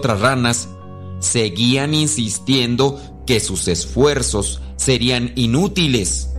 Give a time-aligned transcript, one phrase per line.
[0.00, 0.70] otras ranas
[1.18, 6.30] seguían insistiendo que sus esfuerzos serían inútiles.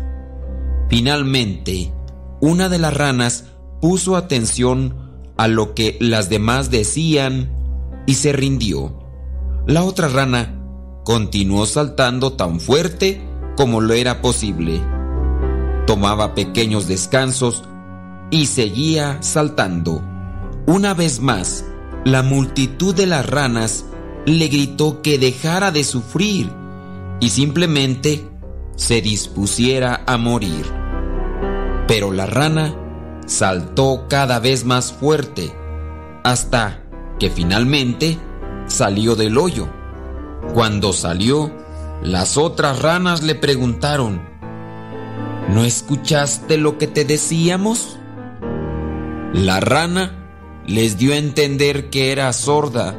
[0.89, 1.93] Finalmente,
[2.41, 3.45] una de las ranas
[3.79, 4.95] puso atención
[5.37, 7.51] a lo que las demás decían
[8.07, 8.97] y se rindió.
[9.67, 10.59] La otra rana
[11.05, 13.21] continuó saltando tan fuerte
[13.55, 14.81] como lo era posible.
[15.85, 17.63] Tomaba pequeños descansos
[18.31, 20.03] y seguía saltando.
[20.65, 21.63] Una vez más,
[22.03, 23.85] la multitud de las ranas
[24.25, 26.51] le gritó que dejara de sufrir
[27.19, 28.27] y simplemente
[28.75, 30.65] se dispusiera a morir.
[31.87, 32.75] Pero la rana
[33.27, 35.53] saltó cada vez más fuerte
[36.23, 36.83] hasta
[37.19, 38.17] que finalmente
[38.67, 39.67] salió del hoyo.
[40.53, 41.51] Cuando salió,
[42.01, 44.21] las otras ranas le preguntaron,
[45.49, 47.99] ¿no escuchaste lo que te decíamos?
[49.33, 50.20] La rana
[50.71, 52.95] les dio a entender que era sorda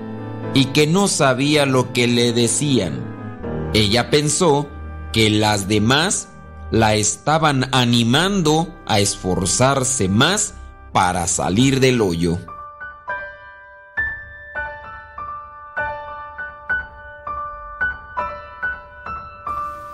[0.55, 3.71] y que no sabía lo que le decían.
[3.75, 4.69] Ella pensó
[5.12, 6.29] que las demás
[6.70, 10.55] la estaban animando a esforzarse más
[10.92, 12.39] para salir del hoyo.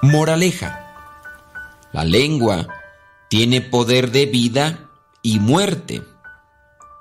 [0.02, 0.84] Moraleja.
[1.92, 2.66] La lengua
[3.28, 4.88] tiene poder de vida
[5.22, 6.02] y muerte.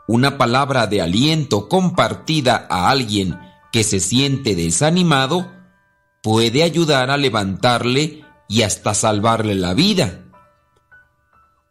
[0.07, 3.37] Una palabra de aliento compartida a alguien
[3.73, 5.51] que se siente desanimado
[6.23, 10.23] puede ayudar a levantarle y hasta salvarle la vida.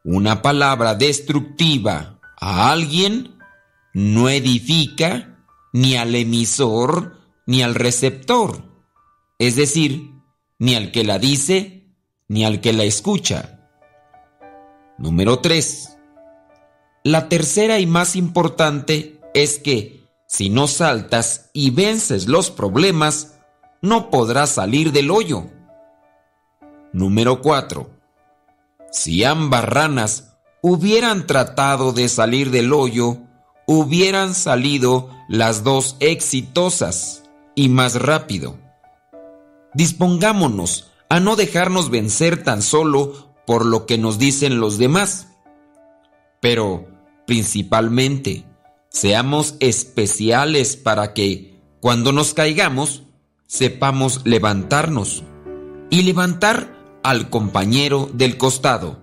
[0.05, 3.39] Una palabra destructiva a alguien
[3.95, 5.39] no edifica
[5.73, 8.65] ni al emisor ni al receptor,
[9.39, 10.11] es decir,
[10.59, 11.87] ni al que la dice
[12.29, 13.61] ni al que la escucha.
[14.99, 15.96] Número 3.
[17.07, 23.39] La tercera y más importante es que si no saltas y vences los problemas,
[23.81, 25.49] no podrás salir del hoyo.
[26.93, 27.89] Número 4.
[28.91, 33.19] Si ambas ranas hubieran tratado de salir del hoyo,
[33.69, 37.23] hubieran salido las dos exitosas
[37.55, 38.59] y más rápido.
[39.75, 45.29] Dispongámonos a no dejarnos vencer tan solo por lo que nos dicen los demás.
[46.41, 46.96] Pero,
[47.27, 48.47] principalmente,
[48.97, 53.03] Seamos especiales para que, cuando nos caigamos,
[53.47, 55.23] sepamos levantarnos
[55.91, 58.99] y levantar al compañero del costado,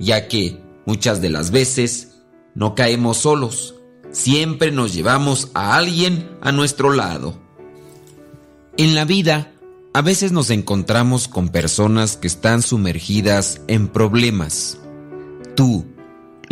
[0.00, 2.20] ya que muchas de las veces
[2.56, 3.76] no caemos solos,
[4.10, 7.40] siempre nos llevamos a alguien a nuestro lado.
[8.76, 9.52] En la vida,
[9.94, 14.78] a veces nos encontramos con personas que están sumergidas en problemas.
[15.54, 15.86] Tú,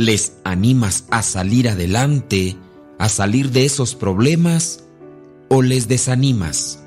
[0.01, 2.57] les animas a salir adelante,
[2.99, 4.85] a salir de esos problemas,
[5.49, 6.81] o les desanimas,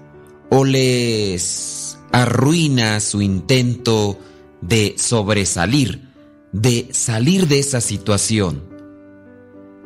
[0.50, 4.18] o les arruinas su intento
[4.62, 6.10] de sobresalir,
[6.52, 8.64] de salir de esa situación.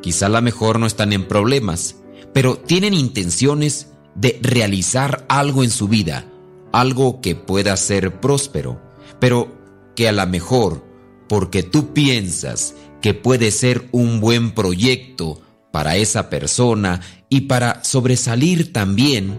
[0.00, 1.96] Quizá a lo mejor no están en problemas,
[2.32, 6.26] pero tienen intenciones de realizar algo en su vida,
[6.72, 8.80] algo que pueda ser próspero,
[9.18, 9.56] pero
[9.96, 10.84] que a lo mejor,
[11.28, 18.72] porque tú piensas que puede ser un buen proyecto para esa persona y para sobresalir
[18.72, 19.38] también,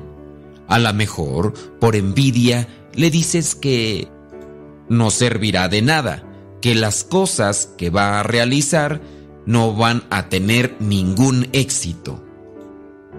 [0.68, 4.08] a lo mejor por envidia le dices que
[4.88, 6.24] no servirá de nada,
[6.62, 9.02] que las cosas que va a realizar
[9.46, 12.24] no van a tener ningún éxito.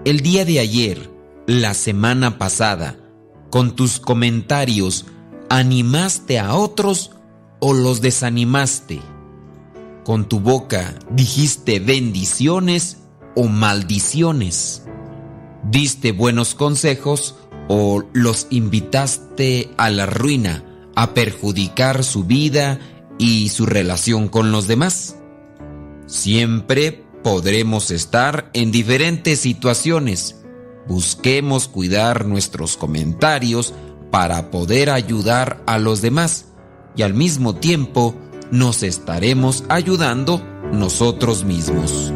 [0.05, 1.09] El día de ayer,
[1.47, 2.97] la semana pasada,
[3.49, 5.05] con tus comentarios,
[5.49, 7.11] ¿animaste a otros
[7.59, 9.01] o los desanimaste?
[10.03, 12.97] Con tu boca dijiste bendiciones
[13.35, 14.83] o maldiciones.
[15.63, 17.35] Diste buenos consejos
[17.67, 20.63] o los invitaste a la ruina,
[20.95, 22.79] a perjudicar su vida
[23.17, 25.15] y su relación con los demás.
[26.07, 30.37] Siempre podremos estar en diferentes situaciones.
[30.87, 33.73] Busquemos cuidar nuestros comentarios
[34.09, 36.47] para poder ayudar a los demás
[36.95, 38.15] y al mismo tiempo
[38.51, 42.11] nos estaremos ayudando nosotros mismos.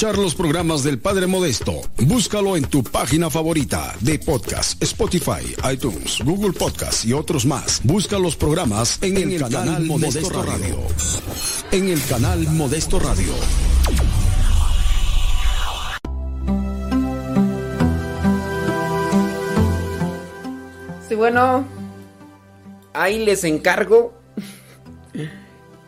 [0.00, 6.20] Escuchar los programas del Padre Modesto, búscalo en tu página favorita de podcast, Spotify, iTunes,
[6.24, 7.82] Google Podcast y otros más.
[7.84, 10.78] Busca los programas en, el, canal, Modesto, Radio.
[11.70, 13.34] En el canal Modesto Radio.
[21.06, 21.66] Sí, bueno,
[22.94, 24.14] ahí les encargo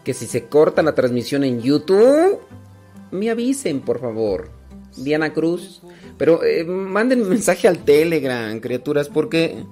[0.04, 2.40] que si se corta la transmisión en YouTube,
[3.12, 4.50] me avisen, por favor.
[4.96, 5.82] Diana Cruz.
[6.18, 9.64] Pero eh, manden mensaje al Telegram, criaturas, porque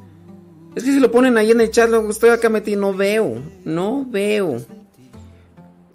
[0.75, 3.43] es que si lo ponen ahí en el chat, luego estoy acá metido, no veo,
[3.65, 4.65] no veo.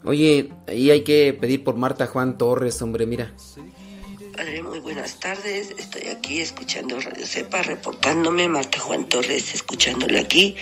[0.03, 3.33] Oye, ahí hay que pedir por Marta Juan Torres, hombre, mira.
[4.36, 5.74] Padre, muy buenas tardes.
[5.77, 8.47] Estoy aquí escuchando Radio Cepa, reportándome.
[8.50, 10.56] Marta Juan Torres, escuchándole aquí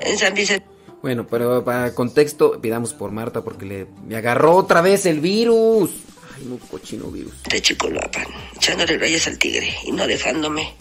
[0.00, 0.71] en San Vicente.
[1.02, 5.90] Bueno, pero para contexto, pidamos por Marta porque le agarró otra vez el virus.
[6.36, 7.42] Ay, un cochino virus.
[7.42, 10.74] De Chicoloapan, echándole rayas al tigre y no dejándome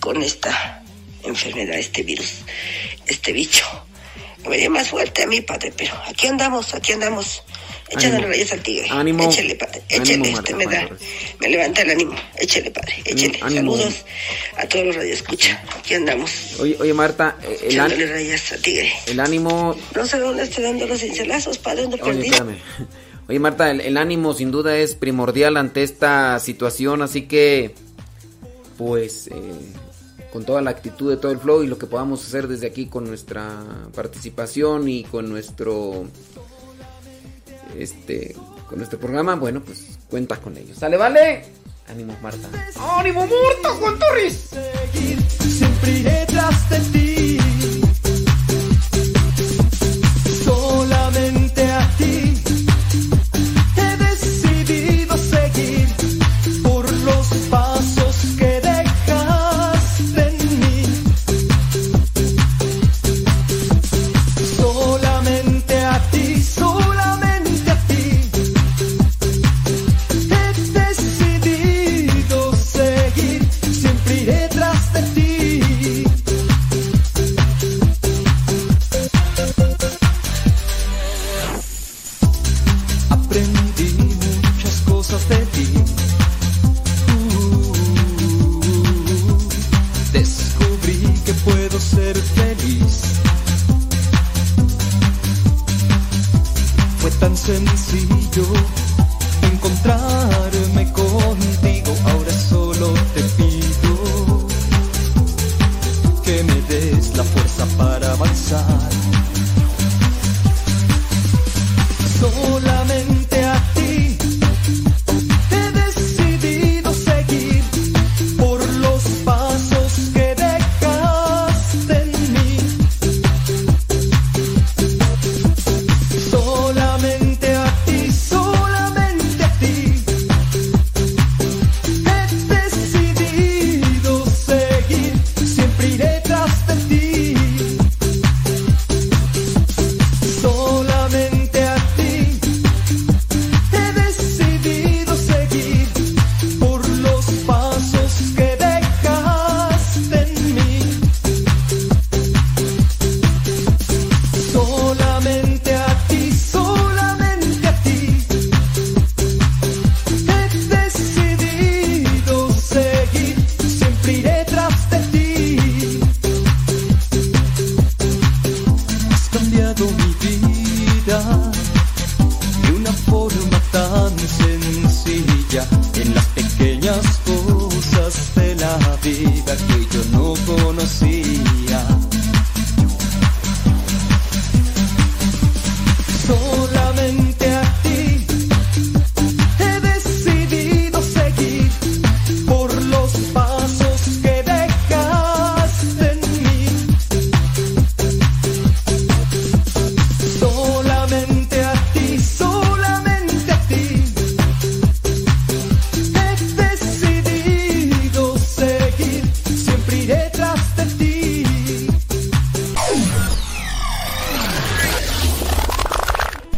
[0.00, 0.82] con esta
[1.24, 2.38] enfermedad, este virus,
[3.06, 3.66] este bicho.
[4.42, 7.42] Me vería más fuerte a mí, padre, pero aquí andamos, aquí andamos.
[7.94, 8.26] Ánimo.
[8.28, 8.86] rayas al tigre.
[8.90, 9.24] Ánimo.
[9.30, 9.82] Échele, padre.
[9.88, 10.88] Échele, Ánimo, este me da.
[11.40, 12.14] Me levanta el ánimo.
[12.38, 12.94] Échele, padre.
[13.04, 13.38] Échele.
[13.42, 13.76] Ánimo.
[13.76, 14.04] Saludos
[14.56, 15.62] a todos los radioescucha.
[15.78, 16.30] Aquí andamos.
[16.60, 18.92] Oye, oye Marta, eh, el, Echándole án- rayas al tigre.
[19.06, 22.26] el ánimo No sé dónde estoy dando los cincelazos, padre, dónde Oye, perdí.
[22.28, 22.56] espérame.
[23.28, 27.74] Oye, Marta, el, el ánimo sin duda es primordial ante esta situación, así que,
[28.78, 29.32] pues, eh,
[30.32, 32.86] con toda la actitud de todo el flow y lo que podamos hacer desde aquí
[32.86, 36.06] con nuestra participación y con nuestro,
[37.82, 38.34] este,
[38.68, 40.78] con nuestro programa, bueno, pues cuenta con ellos.
[40.78, 41.44] ¿Sale, vale?
[41.88, 42.48] Ánimo, Marta.
[42.98, 44.50] ¡Ánimo, Marta, Juan Torres!
[45.38, 47.38] siempre iré tras de ti.
[50.44, 51.45] Solamente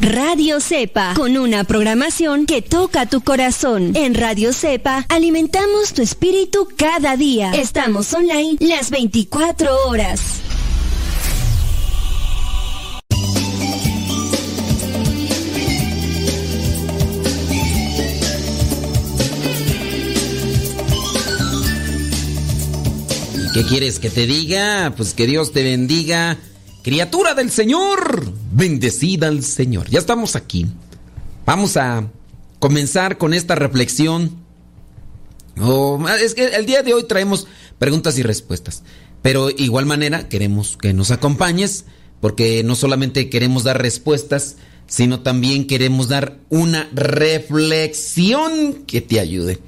[0.08, 3.92] Radio Cepa, con una programación que toca tu corazón.
[3.94, 7.52] En Radio Cepa alimentamos tu espíritu cada día.
[7.52, 10.40] Estamos online las 24 horas.
[23.52, 24.94] ¿Qué quieres que te diga?
[24.96, 26.38] Pues que Dios te bendiga.
[26.82, 29.88] Criatura del Señor, bendecida al Señor.
[29.90, 30.66] Ya estamos aquí.
[31.44, 32.08] Vamos a
[32.58, 34.36] comenzar con esta reflexión.
[36.20, 37.46] Es que el día de hoy traemos
[37.78, 38.82] preguntas y respuestas.
[39.22, 41.84] Pero igual manera queremos que nos acompañes
[42.20, 44.56] porque no solamente queremos dar respuestas,
[44.86, 49.58] sino también queremos dar una reflexión que te ayude.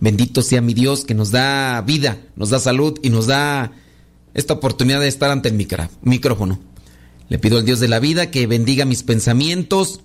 [0.00, 3.72] Bendito sea mi Dios que nos da vida, nos da salud y nos da
[4.38, 5.56] esta oportunidad de estar ante el
[6.00, 6.60] micrófono.
[7.28, 10.00] Le pido al Dios de la vida que bendiga mis pensamientos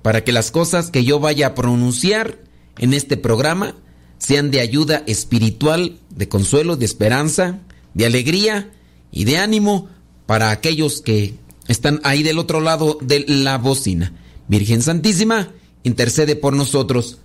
[0.00, 2.38] para que las cosas que yo vaya a pronunciar
[2.78, 3.74] en este programa
[4.16, 7.58] sean de ayuda espiritual, de consuelo, de esperanza,
[7.92, 8.72] de alegría
[9.12, 9.90] y de ánimo
[10.24, 11.34] para aquellos que
[11.68, 14.14] están ahí del otro lado de la bocina.
[14.48, 17.18] Virgen Santísima, intercede por nosotros.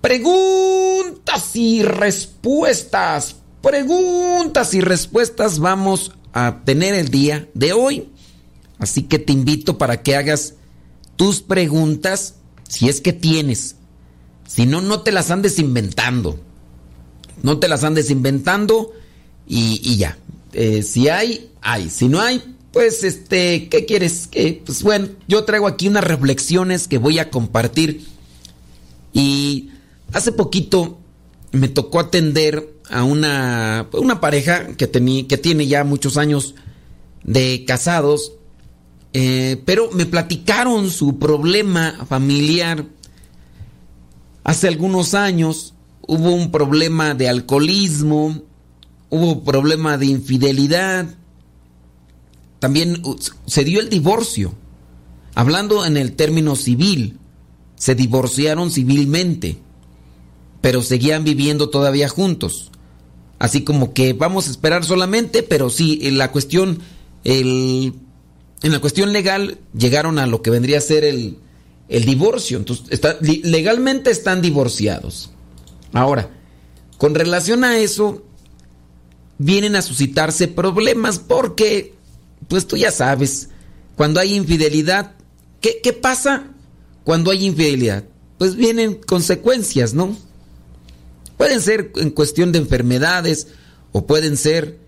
[0.00, 3.36] Preguntas y respuestas.
[3.62, 8.08] Preguntas y respuestas vamos a tener el día de hoy.
[8.78, 10.54] Así que te invito para que hagas
[11.16, 12.34] tus preguntas
[12.68, 13.76] si es que tienes.
[14.46, 16.38] Si no, no te las andes inventando.
[17.42, 18.92] No te las andes inventando
[19.46, 20.18] y, ya.
[20.52, 21.90] Eh, si hay, hay.
[21.90, 24.26] Si no hay, pues este, ¿qué quieres?
[24.26, 28.06] que Pues bueno, yo traigo aquí unas reflexiones que voy a compartir.
[29.12, 29.70] Y
[30.12, 30.98] Hace poquito
[31.52, 34.88] me tocó atender a una, una pareja que,
[35.26, 36.54] que tiene ya muchos años
[37.22, 38.32] de casados,
[39.12, 42.84] eh, pero me platicaron su problema familiar.
[44.44, 45.74] Hace algunos años
[46.06, 48.42] hubo un problema de alcoholismo,
[49.10, 51.06] hubo problema de infidelidad,
[52.58, 53.02] también
[53.46, 54.54] se dio el divorcio.
[55.34, 57.18] Hablando en el término civil,
[57.74, 59.58] se divorciaron civilmente
[60.66, 62.72] pero seguían viviendo todavía juntos.
[63.38, 66.80] Así como que vamos a esperar solamente, pero sí, en la cuestión,
[67.24, 67.92] en
[68.62, 71.38] la cuestión legal llegaron a lo que vendría a ser el,
[71.88, 72.58] divorcio.
[72.58, 75.30] Entonces, legalmente están divorciados.
[75.92, 76.30] Ahora,
[76.96, 78.24] con relación a eso,
[79.38, 81.94] vienen a suscitarse problemas porque,
[82.48, 83.50] pues tú ya sabes,
[83.96, 85.14] cuando hay infidelidad,
[85.60, 86.44] ¿qué, qué pasa
[87.04, 88.04] cuando hay infidelidad?
[88.38, 90.16] Pues vienen consecuencias, ¿no?
[91.36, 93.48] Pueden ser en cuestión de enfermedades
[93.92, 94.78] o pueden ser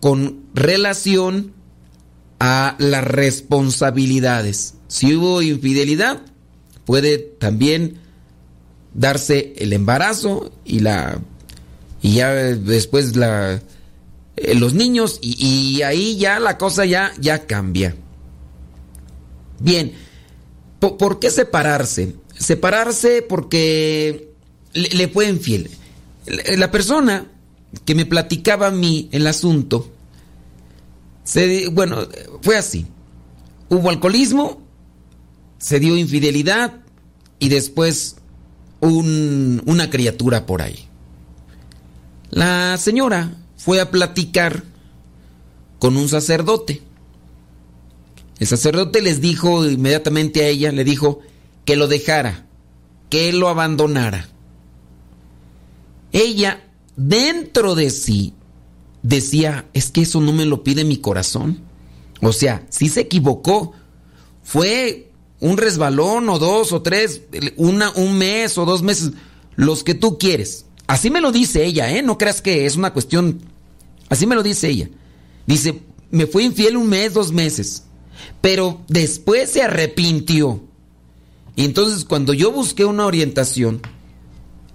[0.00, 1.52] con relación
[2.38, 4.74] a las responsabilidades.
[4.88, 6.22] Si hubo infidelidad,
[6.84, 7.98] puede también
[8.94, 11.20] darse el embarazo y la
[12.02, 13.62] y ya después la
[14.36, 17.94] eh, los niños y, ahí ya la cosa ya ya cambia.
[19.60, 19.92] Bien,
[20.80, 22.16] ¿por qué separarse?
[22.38, 24.29] Separarse porque
[24.72, 25.70] le, fue infiel.
[26.56, 27.26] La persona
[27.84, 29.90] que me platicaba a mí el asunto,
[31.24, 32.08] se, bueno,
[32.42, 32.86] fue así.
[33.68, 34.62] Hubo alcoholismo,
[35.58, 36.80] se dio infidelidad
[37.38, 38.16] y después
[38.80, 40.86] un, una criatura por ahí.
[42.30, 44.64] La señora fue a platicar
[45.78, 46.82] con un sacerdote.
[48.38, 51.20] El sacerdote les dijo inmediatamente a ella, le dijo
[51.64, 52.46] que lo dejara,
[53.10, 54.28] que lo abandonara
[56.12, 56.64] ella
[56.96, 58.34] dentro de sí
[59.02, 61.60] decía, es que eso no me lo pide mi corazón.
[62.20, 63.72] O sea, si se equivocó,
[64.42, 67.22] fue un resbalón o dos o tres,
[67.56, 69.12] una, un mes o dos meses,
[69.56, 70.66] los que tú quieres.
[70.86, 72.02] Así me lo dice ella, ¿eh?
[72.02, 73.40] No creas que es una cuestión...
[74.08, 74.90] Así me lo dice ella.
[75.46, 77.84] Dice, me fui infiel un mes, dos meses,
[78.40, 80.62] pero después se arrepintió.
[81.56, 83.80] Y entonces cuando yo busqué una orientación,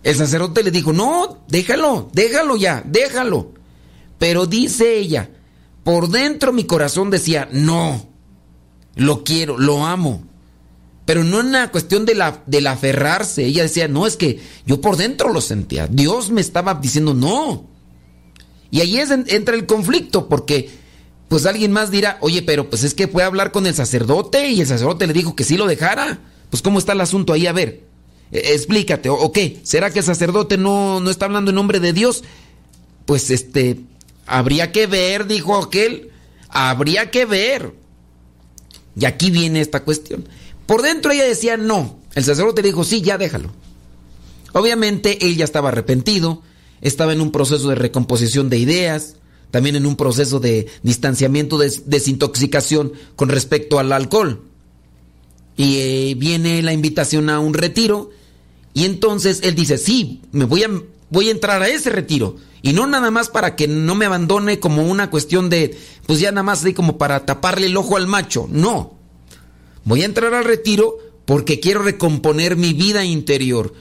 [0.06, 3.54] el sacerdote le dijo, no, déjalo, déjalo ya, déjalo.
[4.20, 5.32] Pero dice ella,
[5.84, 8.08] por dentro mi corazón decía, no,
[8.96, 10.24] lo quiero, lo amo.
[11.06, 13.46] Pero no en una cuestión de la, del aferrarse.
[13.46, 15.88] Ella decía, no, es que yo por dentro lo sentía.
[15.88, 17.68] Dios me estaba diciendo, no.
[18.70, 20.70] Y ahí es, entra el conflicto, porque
[21.30, 24.50] pues alguien más dirá, oye, pero pues es que fue a hablar con el sacerdote
[24.50, 26.20] y el sacerdote le dijo que sí lo dejara.
[26.52, 27.95] Pues cómo está el asunto ahí, a ver.
[28.32, 29.60] Eh, explícate, ¿o qué?
[29.64, 32.24] ¿Será que el sacerdote no, no está hablando en nombre de Dios?
[33.06, 33.82] Pues este,
[34.26, 36.10] habría que ver, dijo aquel,
[36.50, 37.74] habría que ver.
[38.98, 40.28] Y aquí viene esta cuestión.
[40.66, 42.00] Por dentro ella decía no.
[42.16, 43.52] El sacerdote le dijo, sí, ya déjalo.
[44.54, 46.42] Obviamente él ya estaba arrepentido,
[46.82, 49.18] estaba en un proceso de recomposición de ideas,
[49.52, 54.44] también en un proceso de distanciamiento, de desintoxicación con respecto al alcohol.
[55.58, 58.12] Y eh, viene la invitación a un retiro
[58.74, 60.70] y entonces él dice, sí, me voy a,
[61.10, 62.36] voy a entrar a ese retiro.
[62.62, 66.32] Y no nada más para que no me abandone como una cuestión de, pues ya
[66.32, 68.50] nada más así como para taparle el ojo al macho.
[68.52, 68.96] No.
[69.86, 73.74] Voy a entrar al retiro porque quiero recomponer mi vida interior.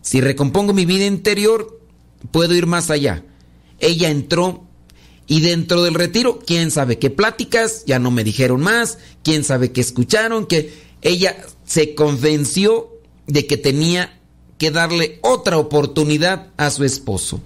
[0.00, 1.80] Si recompongo mi vida interior,
[2.32, 3.24] puedo ir más allá.
[3.78, 4.66] Ella entró
[5.28, 9.70] y dentro del retiro, quién sabe qué pláticas, ya no me dijeron más, quién sabe
[9.72, 12.90] qué escucharon, que ella se convenció
[13.26, 14.18] de que tenía
[14.58, 17.40] que darle otra oportunidad a su esposo.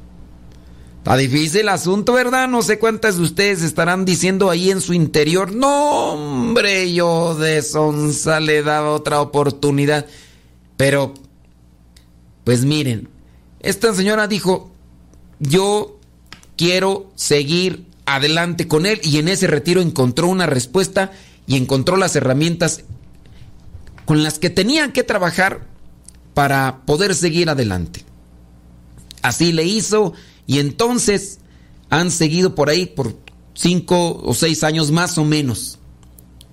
[0.99, 2.49] Está difícil el asunto, ¿verdad?
[2.49, 7.63] No sé cuántas de ustedes estarán diciendo ahí en su interior, no, hombre, yo de
[7.63, 10.07] sonza le daba otra oportunidad.
[10.77, 11.15] Pero,
[12.43, 13.09] pues miren,
[13.61, 14.71] esta señora dijo,
[15.39, 15.99] yo
[16.57, 21.13] quiero seguir adelante con él y en ese retiro encontró una respuesta
[21.47, 22.83] y encontró las herramientas
[24.07, 25.67] con las que tenían que trabajar
[26.33, 28.05] para poder seguir adelante.
[29.21, 30.15] Así le hizo
[30.47, 31.41] y entonces
[31.91, 33.17] han seguido por ahí por
[33.53, 35.79] cinco o seis años más o menos.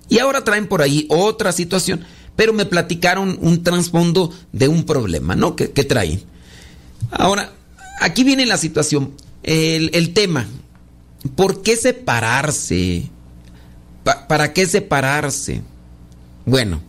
[0.08, 2.04] Y ahora traen por ahí otra situación,
[2.36, 5.54] pero me platicaron un trasfondo de un problema, ¿no?
[5.56, 6.22] Que, traen.
[7.10, 7.52] Ahora,
[8.00, 9.14] aquí viene la situación,
[9.44, 10.46] el, tema.
[11.36, 13.08] ¿Por qué separarse?
[14.02, 15.62] ¿Para qué separarse?
[16.44, 16.82] Bueno,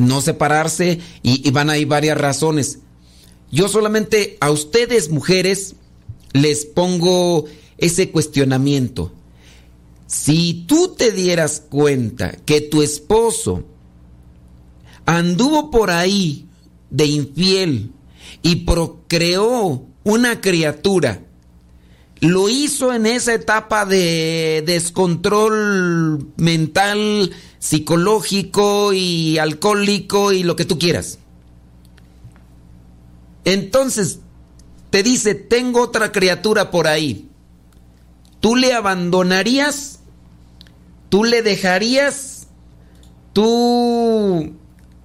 [0.00, 2.78] no separarse y, y van a ir varias razones.
[3.50, 5.74] Yo solamente a ustedes, mujeres,
[6.32, 7.46] les pongo
[7.78, 9.12] ese cuestionamiento.
[10.06, 13.64] Si tú te dieras cuenta que tu esposo
[15.06, 16.46] anduvo por ahí
[16.90, 17.92] de infiel
[18.42, 21.22] y procreó una criatura,
[22.20, 27.30] lo hizo en esa etapa de descontrol mental,
[27.60, 31.20] psicológico y alcohólico y lo que tú quieras.
[33.44, 34.18] Entonces,
[34.90, 37.28] te dice, tengo otra criatura por ahí.
[38.40, 40.00] ¿Tú le abandonarías?
[41.08, 42.48] ¿Tú le dejarías?
[43.32, 44.54] ¿Tú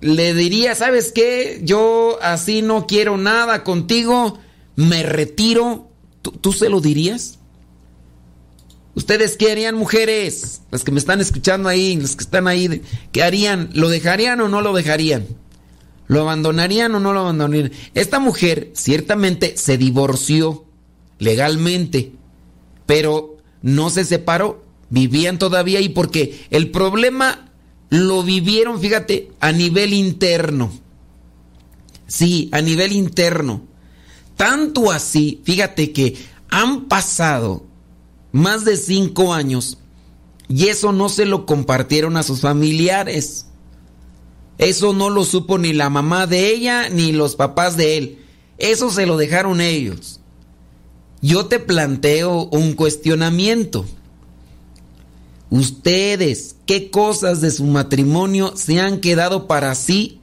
[0.01, 1.61] le dirías, sabes qué?
[1.63, 4.39] Yo así no quiero nada contigo,
[4.75, 5.89] me retiro.
[6.21, 7.39] ¿Tú, se lo dirías?
[8.95, 10.61] ¿Ustedes qué harían, mujeres?
[10.71, 12.81] Las que me están escuchando ahí, las que están ahí,
[13.11, 13.69] ¿qué harían?
[13.73, 15.27] ¿Lo dejarían o no lo dejarían?
[16.07, 17.71] ¿Lo abandonarían o no lo abandonarían?
[17.93, 20.65] Esta mujer ciertamente se divorció
[21.19, 22.13] legalmente,
[22.85, 27.51] pero no se separó, vivían todavía ahí porque el problema
[27.89, 30.71] lo vivieron, fíjate, a nivel interno.
[32.07, 33.63] Sí, a nivel interno.
[34.37, 36.15] Tanto así, fíjate que
[36.49, 37.65] han pasado
[38.35, 39.77] más de cinco años
[40.49, 43.45] y eso no se lo compartieron a sus familiares.
[44.57, 48.25] Eso no lo supo ni la mamá de ella ni los papás de él.
[48.57, 50.19] Eso se lo dejaron ellos.
[51.21, 53.85] Yo te planteo un cuestionamiento.
[55.49, 60.19] Ustedes, ¿qué cosas de su matrimonio se han quedado para sí?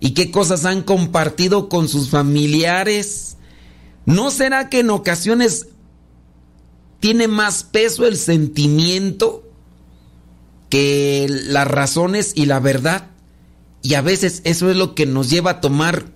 [0.00, 3.38] ¿Y qué cosas han compartido con sus familiares?
[4.04, 5.68] ¿No será que en ocasiones
[7.06, 9.48] tiene más peso el sentimiento
[10.68, 13.10] que las razones y la verdad?
[13.80, 16.06] Y a veces eso es lo que nos lleva a tomar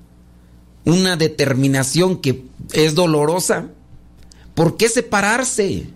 [0.85, 3.69] una determinación que es dolorosa.
[4.57, 5.87] ¿Por qué separarse?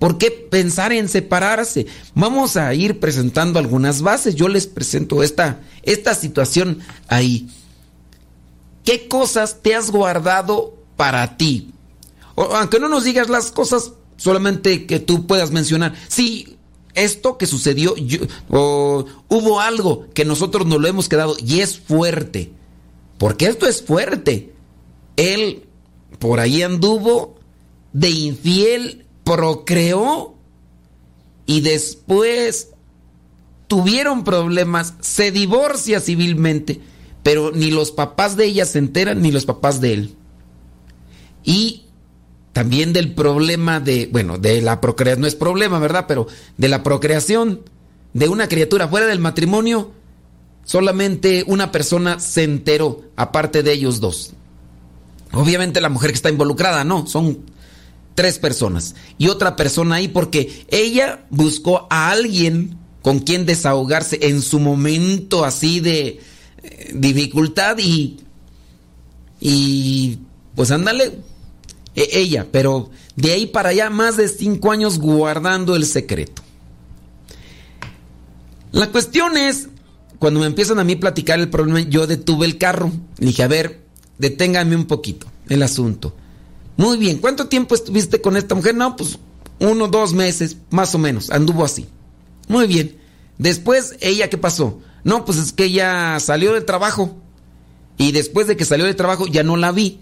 [0.00, 1.86] ¿Por qué pensar en separarse?
[2.16, 4.34] Vamos a ir presentando algunas bases.
[4.34, 7.48] Yo les presento esta, esta situación ahí.
[8.84, 11.72] ¿Qué cosas te has guardado para ti?
[12.34, 15.94] Aunque no nos digas las cosas, solamente que tú puedas mencionar.
[16.08, 16.58] Sí,
[16.92, 17.94] esto que sucedió,
[18.48, 22.52] hubo algo que nosotros nos lo hemos quedado y es fuerte.
[23.16, 24.52] Porque esto es fuerte.
[25.16, 25.64] Él
[26.18, 27.38] por ahí anduvo
[27.94, 30.34] de infiel, procreó
[31.46, 32.72] y después
[33.68, 36.80] tuvieron problemas, se divorcia civilmente,
[37.22, 40.16] pero ni los papás de ella se enteran ni los papás de él.
[41.42, 41.84] Y
[42.52, 46.06] también del problema de, bueno, de la procreación, no es problema, ¿verdad?
[46.08, 47.60] Pero de la procreación
[48.12, 49.92] de una criatura fuera del matrimonio,
[50.64, 54.32] solamente una persona se enteró, aparte de ellos dos.
[55.32, 57.38] Obviamente la mujer que está involucrada, no, son
[58.14, 58.96] tres personas.
[59.16, 65.44] Y otra persona ahí porque ella buscó a alguien con quién desahogarse en su momento
[65.44, 66.20] así de
[66.62, 68.18] eh, dificultad y
[69.40, 70.18] y
[70.54, 71.18] pues ándale
[71.94, 76.42] ella, pero de ahí para allá más de cinco años guardando el secreto.
[78.72, 79.68] La cuestión es,
[80.18, 82.92] cuando me empiezan a mí platicar el problema, yo detuve el carro.
[83.18, 83.80] Le dije, a ver,
[84.18, 86.14] deténgame un poquito el asunto.
[86.76, 88.74] Muy bien, ¿cuánto tiempo estuviste con esta mujer?
[88.74, 89.18] No, pues
[89.58, 91.86] uno, dos meses, más o menos, anduvo así.
[92.48, 92.96] Muy bien.
[93.38, 94.80] Después, ¿ella qué pasó?
[95.04, 97.16] No, pues es que ella salió del trabajo.
[97.96, 100.00] Y después de que salió del trabajo ya no la vi.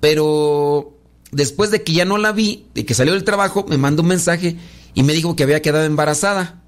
[0.00, 0.97] Pero
[1.32, 4.08] después de que ya no la vi, de que salió del trabajo, me mandó un
[4.08, 4.56] mensaje
[4.94, 6.62] y me dijo que había quedado embarazada.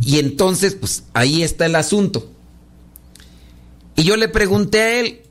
[0.00, 2.30] Y entonces, pues ahí está el asunto.
[3.96, 5.22] Y yo le pregunté a él,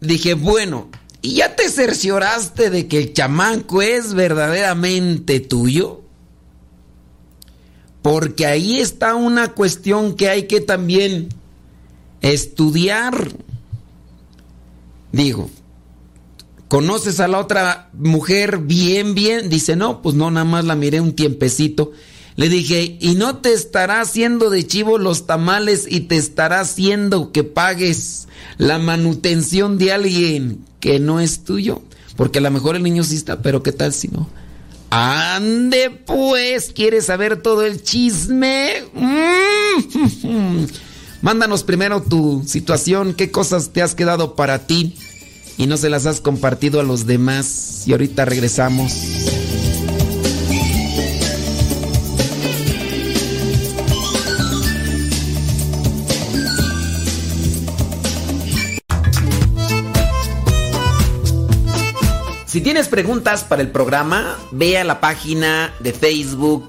[0.00, 0.88] dije, bueno,
[1.22, 6.02] ¿y ya te cercioraste de que el chamanco es verdaderamente tuyo?
[8.02, 11.28] Porque ahí está una cuestión que hay que también
[12.20, 13.32] estudiar.
[15.12, 15.50] Digo,
[16.68, 19.48] ¿conoces a la otra mujer bien, bien?
[19.48, 21.92] Dice, no, pues no, nada más la miré un tiempecito.
[22.36, 27.32] Le dije, ¿y no te estará haciendo de chivo los tamales y te estará haciendo
[27.32, 28.28] que pagues
[28.58, 31.82] la manutención de alguien que no es tuyo?
[32.16, 34.28] Porque a lo mejor el niño sí está, pero ¿qué tal si no?
[34.90, 38.84] Ande pues, ¿quieres saber todo el chisme?
[38.94, 40.64] Mm.
[41.22, 44.94] Mándanos primero tu situación, qué cosas te has quedado para ti
[45.58, 47.82] y no se las has compartido a los demás.
[47.86, 48.92] Y ahorita regresamos.
[62.46, 66.68] Si tienes preguntas para el programa, ve a la página de Facebook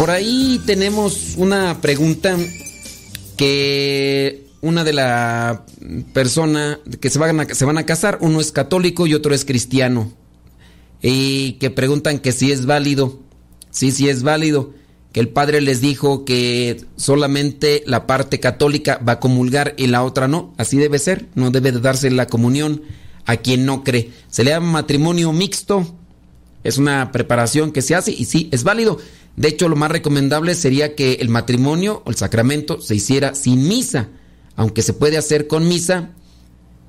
[0.00, 2.34] Por ahí tenemos una pregunta
[3.36, 5.66] que una de la
[6.14, 9.44] persona que se van a, se van a casar, uno es católico y otro es
[9.44, 10.10] cristiano.
[11.02, 13.20] Y que preguntan que si es válido.
[13.70, 14.72] Sí, sí es válido.
[15.12, 20.02] Que el padre les dijo que solamente la parte católica va a comulgar y la
[20.02, 20.54] otra no.
[20.56, 21.26] Así debe ser.
[21.34, 22.80] No debe de darse la comunión
[23.26, 24.12] a quien no cree.
[24.30, 25.94] Se le llama matrimonio mixto.
[26.64, 28.98] Es una preparación que se hace y sí, es válido.
[29.36, 33.66] De hecho, lo más recomendable sería que el matrimonio o el sacramento se hiciera sin
[33.68, 34.08] misa,
[34.56, 36.10] aunque se puede hacer con misa,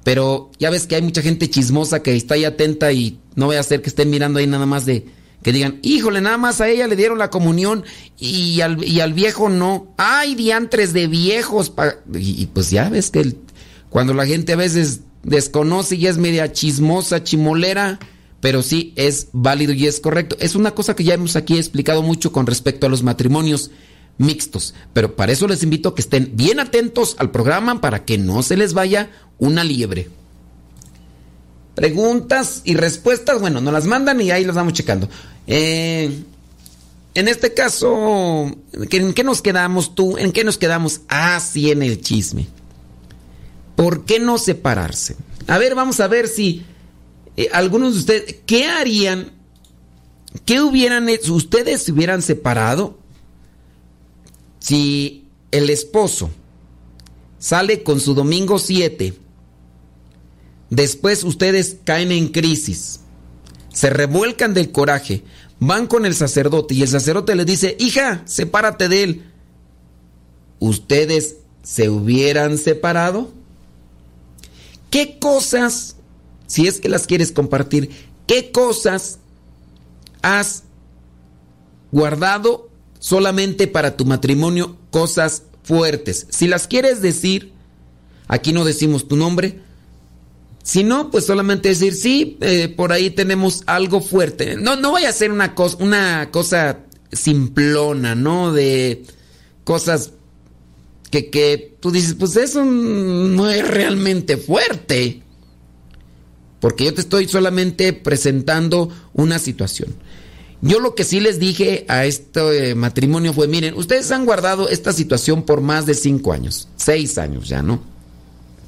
[0.04, 3.56] pero ya ves que hay mucha gente chismosa que está ahí atenta y no voy
[3.56, 5.06] a hacer que estén mirando ahí nada más de
[5.44, 7.84] que digan, híjole, nada más a ella le dieron la comunión
[8.20, 9.94] y al, y al viejo no.
[9.98, 11.74] Ay, diantres de viejos.
[12.14, 13.38] Y, pues ya ves que el,
[13.90, 18.00] cuando la gente a veces desconoce y es media chismosa, chimolera,
[18.42, 20.36] pero sí es válido y es correcto.
[20.40, 23.72] Es una cosa que ya hemos aquí explicado mucho con respecto a los matrimonios
[24.18, 28.18] mixtos, pero para eso les invito a que estén bien atentos al programa para que
[28.18, 30.10] no se les vaya una liebre.
[31.76, 35.08] Preguntas y respuestas, bueno, nos las mandan y ahí las vamos checando.
[35.48, 36.24] Eh,
[37.14, 40.18] en este caso, ¿en qué nos quedamos tú?
[40.18, 41.02] ¿En qué nos quedamos?
[41.08, 42.48] Ah, sí, en el chisme.
[43.76, 45.16] ¿Por qué no separarse?
[45.48, 46.64] A ver, vamos a ver si
[47.38, 49.32] eh, algunos de ustedes, ¿qué harían?
[50.46, 51.34] ¿Qué hubieran hecho?
[51.34, 52.98] ¿Ustedes se hubieran separado?
[54.60, 56.30] Si el esposo
[57.40, 59.14] sale con su domingo 7,
[60.70, 63.02] después ustedes caen en crisis,
[63.74, 65.24] se revuelcan del coraje,
[65.60, 69.26] van con el sacerdote y el sacerdote les dice, hija, sepárate de él.
[70.60, 73.32] ¿Ustedes se hubieran separado?
[74.90, 75.96] ¿Qué cosas,
[76.52, 77.92] si es que las quieres compartir,
[78.28, 79.20] qué cosas
[80.22, 80.64] has
[81.94, 86.28] guardado solamente para tu matrimonio cosas fuertes?
[86.30, 87.54] Si las quieres decir,
[88.28, 89.62] aquí no decimos tu nombre,
[90.62, 94.58] si no, pues solamente decir, sí, eh, por ahí tenemos algo fuerte.
[94.58, 96.80] No, no vaya a ser una cosa, una cosa
[97.14, 98.52] simplona, ¿no?
[98.52, 99.06] De
[99.64, 100.12] cosas
[101.12, 105.24] que, que tú dices, pues eso no es realmente fuerte.
[106.62, 109.94] Porque yo te estoy solamente presentando una situación.
[110.62, 114.94] Yo lo que sí les dije a este matrimonio fue, miren, ustedes han guardado esta
[114.94, 117.82] situación por más de cinco años, seis años ya, ¿no?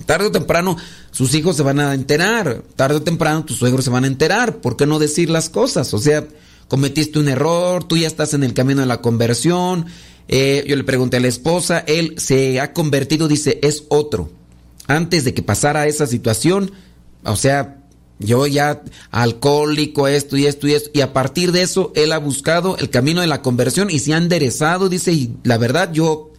[0.07, 0.75] Tarde o temprano
[1.11, 4.57] sus hijos se van a enterar, tarde o temprano tus suegros se van a enterar,
[4.57, 5.93] ¿por qué no decir las cosas?
[5.93, 6.27] O sea,
[6.67, 9.85] cometiste un error, tú ya estás en el camino de la conversión,
[10.27, 14.31] eh, yo le pregunté a la esposa, él se ha convertido, dice, es otro.
[14.87, 16.71] Antes de que pasara esa situación,
[17.23, 17.82] o sea,
[18.23, 18.81] yo ya
[19.11, 22.89] alcohólico, esto y esto y esto, y a partir de eso él ha buscado el
[22.89, 26.31] camino de la conversión y se ha enderezado, dice, y la verdad yo,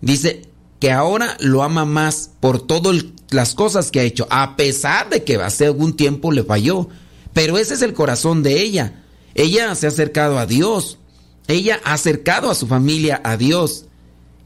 [0.00, 0.48] dice,
[0.80, 5.24] que ahora lo ama más por todas las cosas que ha hecho, a pesar de
[5.24, 6.88] que hace algún tiempo le falló.
[7.32, 9.04] Pero ese es el corazón de ella.
[9.34, 10.98] Ella se ha acercado a Dios.
[11.46, 13.86] Ella ha acercado a su familia a Dios.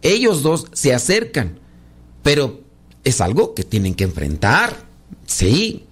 [0.02, 1.58] Ellos dos se acercan.
[2.22, 2.60] Pero
[3.04, 4.86] es algo que tienen que enfrentar.
[5.26, 5.86] Sí.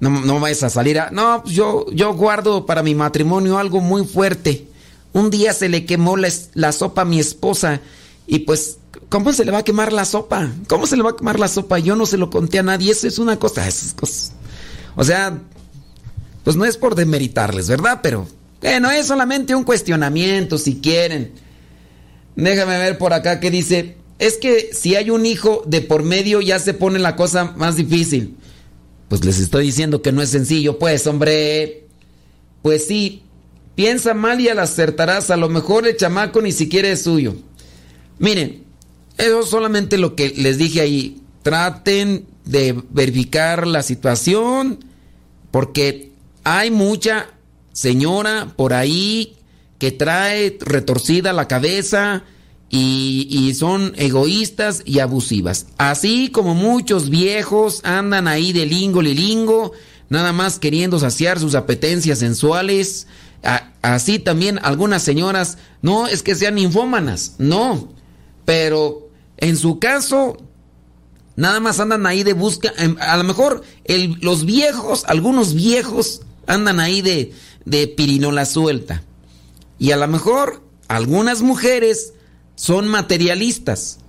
[0.00, 1.10] No, no vais a salir a...
[1.10, 4.66] No, pues yo, yo guardo para mi matrimonio algo muy fuerte.
[5.12, 7.80] Un día se le quemó la, la sopa a mi esposa
[8.26, 10.50] y pues ¿Cómo se le va a quemar la sopa?
[10.68, 11.78] ¿Cómo se le va a quemar la sopa?
[11.78, 12.92] Yo no se lo conté a nadie.
[12.92, 13.66] Eso es una cosa.
[13.66, 14.32] Esas cosas.
[14.96, 15.38] O sea,
[16.44, 18.00] pues no es por demeritarles, ¿verdad?
[18.02, 18.26] Pero
[18.60, 21.32] bueno, es solamente un cuestionamiento, si quieren.
[22.36, 26.40] Déjame ver por acá que dice, es que si hay un hijo de por medio
[26.40, 28.36] ya se pone la cosa más difícil.
[29.08, 31.86] Pues les estoy diciendo que no es sencillo, pues, hombre.
[32.62, 33.22] Pues sí,
[33.74, 35.30] piensa mal y al acertarás.
[35.30, 37.36] A lo mejor el chamaco ni siquiera es suyo.
[38.18, 38.64] Miren,
[39.16, 41.22] eso es solamente lo que les dije ahí.
[41.42, 44.84] Traten de verificar la situación
[45.50, 46.12] porque
[46.44, 47.30] hay mucha
[47.72, 49.36] señora por ahí
[49.78, 52.24] que trae retorcida la cabeza
[52.70, 55.66] y, son egoístas y abusivas.
[55.78, 59.72] Así como muchos viejos andan ahí de lingo lingo,
[60.08, 63.06] nada más queriendo saciar sus apetencias sensuales.
[63.82, 67.92] así también algunas señoras, no es que sean infómanas, no,
[68.44, 70.36] pero en su caso,
[71.36, 72.72] nada más andan ahí de busca.
[72.76, 73.62] Em, a lo mejor
[74.20, 77.32] los viejos, algunos viejos, andan ahí de,
[77.64, 79.02] de pirinola suelta.
[79.78, 82.14] Y a lo mejor algunas mujeres
[82.58, 84.00] son materialistas.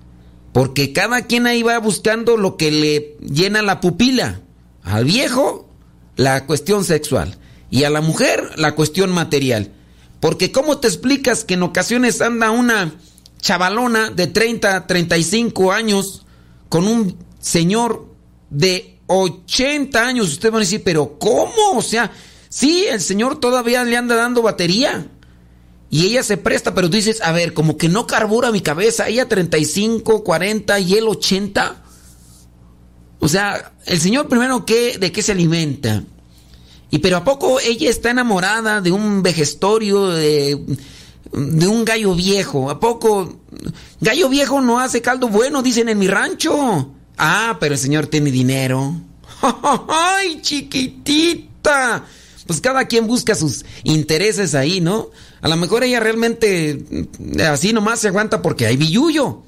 [0.51, 4.41] Porque cada quien ahí va buscando lo que le llena la pupila.
[4.81, 5.69] Al viejo,
[6.15, 7.38] la cuestión sexual.
[7.69, 9.71] Y a la mujer, la cuestión material.
[10.19, 12.95] Porque ¿cómo te explicas que en ocasiones anda una
[13.39, 16.25] chavalona de 30, 35 años
[16.67, 18.07] con un señor
[18.49, 20.31] de 80 años.
[20.31, 21.77] Ustedes van a decir, pero ¿cómo?
[21.77, 22.12] O sea,
[22.49, 25.07] sí, el señor todavía le anda dando batería.
[25.89, 29.08] Y ella se presta, pero tú dices, a ver, como que no carbura mi cabeza.
[29.08, 31.84] Ella 35, 40 y él 80.
[33.19, 36.04] O sea, el señor primero, ¿qué, ¿de qué se alimenta?
[36.91, 40.60] Y pero a poco ella está enamorada de un vejestorio, de
[41.32, 42.69] de un gallo viejo.
[42.69, 43.41] ¿A poco?
[44.02, 46.93] Gallo viejo no hace caldo bueno, dicen en mi rancho.
[47.17, 48.95] Ah, pero el señor tiene dinero.
[49.89, 52.06] ¡Ay, chiquitita!
[52.47, 55.10] Pues cada quien busca sus intereses ahí, ¿no?
[55.41, 59.43] A lo mejor ella realmente mm, así nomás se aguanta porque hay billuyo.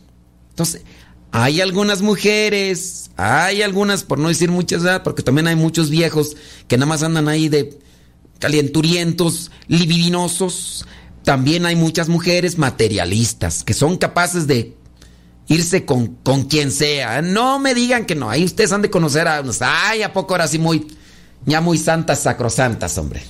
[0.50, 0.84] Entonces,
[1.32, 6.36] hay algunas mujeres, hay algunas, por no decir muchas, porque también hay muchos viejos
[6.68, 7.80] que nada más andan ahí de
[8.40, 10.86] calienturientos, libidinosos
[11.24, 14.76] también hay muchas mujeres materialistas que son capaces de
[15.48, 17.22] irse con, con quien sea.
[17.22, 18.30] No me digan que no.
[18.30, 19.62] Ahí ustedes han de conocer a unos.
[19.62, 20.88] Ay, ¿a poco ahora sí muy.
[21.46, 23.22] Ya muy santas, sacrosantas, hombre.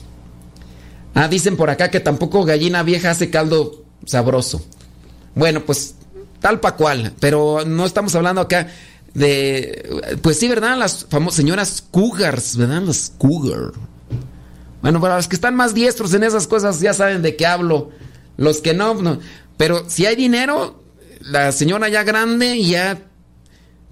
[1.13, 4.65] Ah, dicen por acá que tampoco gallina vieja hace caldo sabroso.
[5.36, 5.95] Bueno, pues
[6.39, 8.67] tal pa' cual, pero no estamos hablando acá
[9.13, 10.78] de, pues sí, ¿verdad?
[10.78, 12.82] Las famosas señoras cougars, ¿verdad?
[12.82, 13.71] Las cougar.
[14.82, 17.91] Bueno, para los que están más diestros en esas cosas ya saben de qué hablo.
[18.38, 19.19] Los que no, no.
[19.58, 20.84] Pero si hay dinero,
[21.21, 23.08] la señora ya grande ya...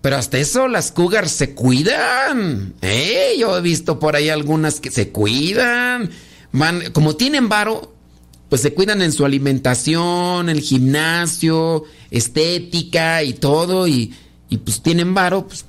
[0.01, 2.73] Pero hasta eso las cougars se cuidan.
[2.81, 3.35] ¿Eh?
[3.37, 6.09] Yo he visto por ahí algunas que se cuidan.
[6.51, 7.93] Van, como tienen varo,
[8.49, 13.87] pues se cuidan en su alimentación, el gimnasio, estética y todo.
[13.87, 14.13] Y,
[14.49, 15.65] y pues tienen varo, pues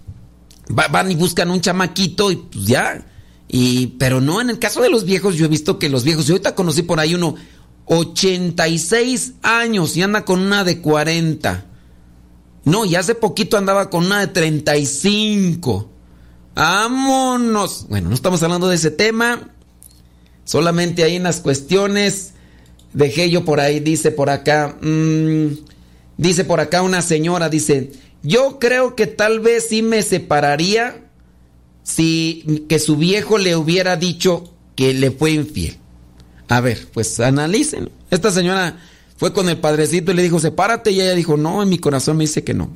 [0.68, 3.06] van y buscan un chamaquito y pues ya.
[3.48, 6.26] Y, pero no, en el caso de los viejos, yo he visto que los viejos,
[6.26, 7.34] yo ahorita conocí por ahí uno
[7.86, 11.66] 86 años y anda con una de 40.
[12.64, 15.90] No, y hace poquito andaba con una de 35.
[16.54, 17.86] Vámonos.
[17.88, 19.50] Bueno, no estamos hablando de ese tema.
[20.44, 22.34] Solamente hay unas cuestiones.
[22.92, 24.76] Dejé yo por ahí, dice por acá.
[24.80, 25.48] Mmm,
[26.16, 31.04] dice por acá una señora, dice, yo creo que tal vez sí me separaría
[31.82, 35.76] si que su viejo le hubiera dicho que le fue infiel.
[36.48, 37.90] A ver, pues analicen.
[38.10, 38.78] Esta señora
[39.16, 40.90] fue con el padrecito y le dijo, sepárate.
[40.90, 42.70] Y ella dijo, no, en mi corazón me dice que no.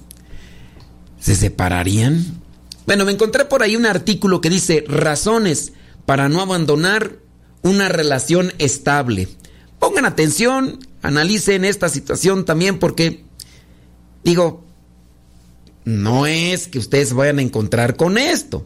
[1.18, 2.40] ¿Se separarían?
[2.86, 5.72] Bueno, me encontré por ahí un artículo que dice razones
[6.06, 7.18] para no abandonar
[7.64, 9.28] una relación estable.
[9.80, 13.24] Pongan atención, analicen esta situación también porque,
[14.22, 14.64] digo,
[15.84, 18.64] no es que ustedes vayan a encontrar con esto,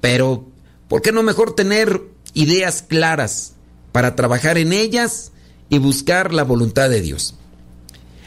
[0.00, 0.46] pero
[0.86, 2.00] ¿por qué no mejor tener
[2.34, 3.54] ideas claras?
[3.92, 5.32] para trabajar en ellas
[5.68, 7.34] y buscar la voluntad de Dios.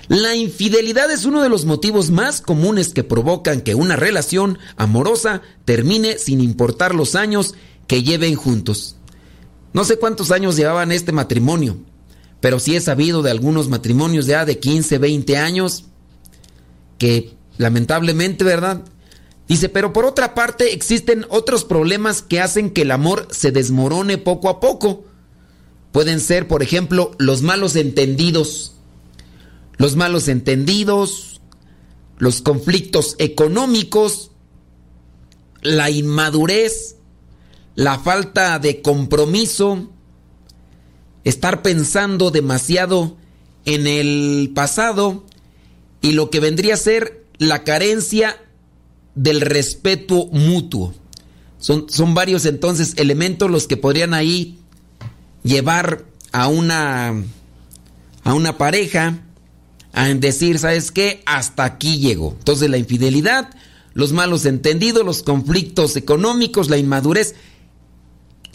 [0.09, 5.41] La infidelidad es uno de los motivos más comunes que provocan que una relación amorosa
[5.65, 7.55] termine sin importar los años
[7.87, 8.97] que lleven juntos.
[9.73, 11.77] No sé cuántos años llevaban este matrimonio,
[12.39, 15.85] pero sí he sabido de algunos matrimonios ya de 15, 20 años
[16.97, 18.83] que lamentablemente, ¿verdad?
[19.47, 24.17] Dice, pero por otra parte existen otros problemas que hacen que el amor se desmorone
[24.17, 25.05] poco a poco
[25.93, 28.73] Pueden ser, por ejemplo, los malos entendidos.
[29.77, 31.39] Los malos entendidos,
[32.17, 34.31] los conflictos económicos,
[35.61, 36.92] la inmadurez,
[37.75, 39.89] la falta de compromiso,
[41.23, 43.17] estar pensando demasiado
[43.65, 45.23] en el pasado
[46.01, 48.37] y lo que vendría a ser la carencia
[49.15, 50.93] del respeto mutuo.
[51.59, 54.59] Son, son varios entonces elementos los que podrían ahí
[55.43, 57.23] llevar a una,
[58.23, 59.19] a una pareja
[59.93, 61.21] a decir, ¿sabes qué?
[61.25, 62.35] Hasta aquí llegó.
[62.37, 63.49] Entonces la infidelidad,
[63.93, 67.35] los malos entendidos, los conflictos económicos, la inmadurez.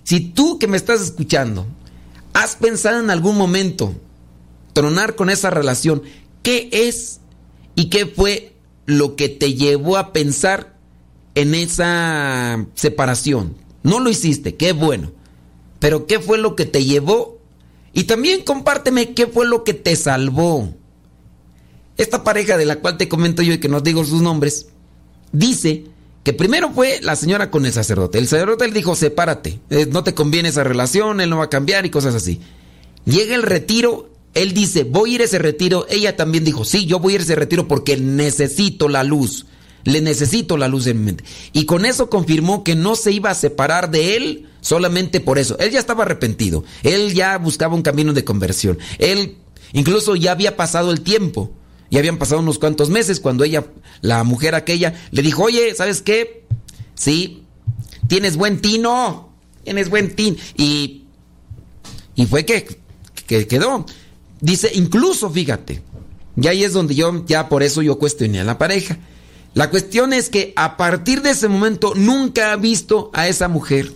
[0.09, 1.67] Si tú que me estás escuchando,
[2.33, 3.93] has pensado en algún momento
[4.73, 6.01] tronar con esa relación,
[6.43, 7.21] ¿qué es
[7.75, 8.55] y qué fue
[8.87, 10.79] lo que te llevó a pensar
[11.35, 13.55] en esa separación?
[13.83, 15.13] No lo hiciste, qué bueno.
[15.79, 17.37] Pero ¿qué fue lo que te llevó?
[17.93, 20.73] Y también compárteme qué fue lo que te salvó.
[21.99, 24.69] Esta pareja de la cual te comento yo y que no digo sus nombres,
[25.33, 25.85] dice
[26.23, 28.19] que primero fue la señora con el sacerdote.
[28.19, 31.51] El sacerdote le dijo, sepárate, eh, no te conviene esa relación, él no va a
[31.51, 32.41] cambiar y cosas así.
[33.05, 35.87] Llega el retiro, él dice, voy a ir a ese retiro.
[35.89, 39.47] Ella también dijo, sí, yo voy a ir a ese retiro porque necesito la luz.
[39.85, 41.25] Le necesito la luz en mi mente.
[41.53, 45.59] Y con eso confirmó que no se iba a separar de él solamente por eso.
[45.59, 46.65] Él ya estaba arrepentido.
[46.83, 48.79] Él ya buscaba un camino de conversión.
[48.99, 49.37] Él
[49.73, 51.53] incluso ya había pasado el tiempo.
[51.91, 53.67] Ya habían pasado unos cuantos meses cuando ella,
[54.01, 56.45] la mujer aquella, le dijo, oye, ¿sabes qué?
[56.95, 57.45] Sí,
[58.09, 59.33] tienes buen tino.
[59.65, 60.37] Tienes buen tino.
[60.57, 61.05] Y,
[62.15, 62.81] y fue que,
[63.27, 63.87] que quedó.
[64.41, 65.83] Dice, incluso, fíjate,
[66.41, 68.99] y ahí es donde yo, ya por eso yo cuestioné a la pareja.
[69.55, 73.93] La cuestión es que a partir de ese momento nunca ha visto a esa mujer.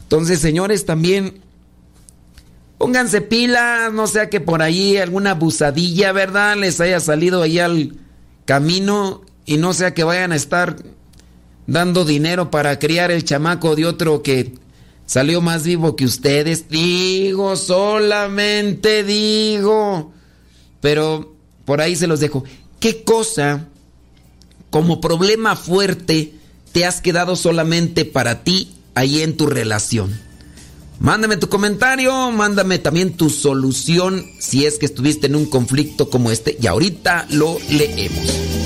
[0.00, 1.40] Entonces, señores, también
[2.78, 6.56] pónganse pilas, no sea que por ahí alguna abusadilla, ¿verdad?
[6.56, 7.96] Les haya salido ahí al
[8.44, 10.76] camino y no sea que vayan a estar
[11.66, 14.54] dando dinero para criar el chamaco de otro que
[15.04, 16.68] salió más vivo que ustedes.
[16.68, 20.12] Digo, solamente digo.
[20.80, 22.44] Pero por ahí se los dejo.
[22.80, 23.66] ¿Qué cosa
[24.70, 26.34] como problema fuerte
[26.72, 30.25] te has quedado solamente para ti ahí en tu relación?
[30.98, 36.30] Mándame tu comentario, mándame también tu solución si es que estuviste en un conflicto como
[36.30, 38.65] este y ahorita lo leemos.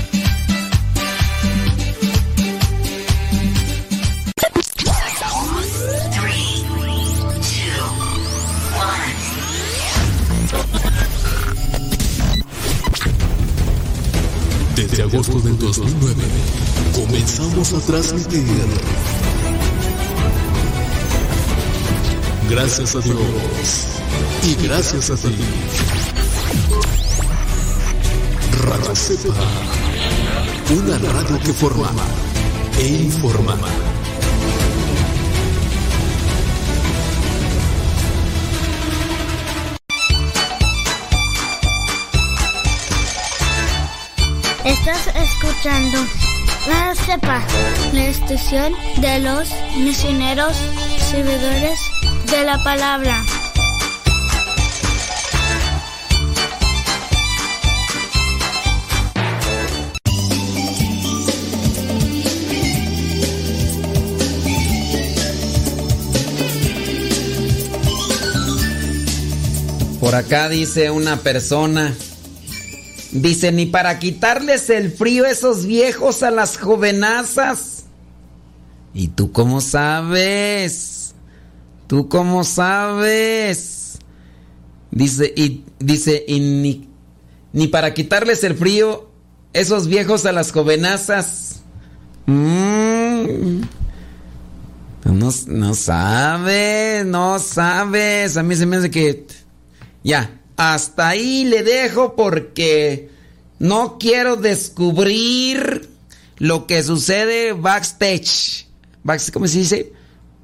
[14.91, 16.21] Desde agosto del 2009
[16.93, 18.43] comenzamos a transmitir.
[22.49, 23.17] Gracias a Dios
[24.43, 25.33] y gracias a ti.
[28.65, 29.33] Radio Cepa,
[30.75, 31.89] una radio que forma
[32.77, 33.57] e informa.
[44.65, 45.97] Estás escuchando
[46.69, 47.43] la CEPA,
[47.93, 49.49] la estación de los
[49.79, 50.55] misioneros
[50.99, 51.79] servidores
[52.29, 53.23] de la palabra.
[69.99, 71.95] Por acá dice una persona,
[73.11, 77.85] dice, ni para quitarles el frío a esos viejos a las jovenazas.
[78.93, 81.13] ¿Y tú cómo sabes?
[81.87, 83.99] ¿Tú cómo sabes?
[84.91, 86.89] Dice, y dice, y ni,
[87.53, 89.09] ni para quitarles el frío
[89.53, 91.61] esos viejos a las jovenazas.
[92.25, 93.61] Mm.
[95.05, 98.37] No, no sabes, no sabes.
[98.37, 99.27] A mí se me hace que...
[100.03, 103.09] Ya, hasta ahí le dejo porque
[103.57, 105.89] no quiero descubrir
[106.37, 108.67] lo que sucede backstage.
[109.33, 109.93] ¿Cómo se dice?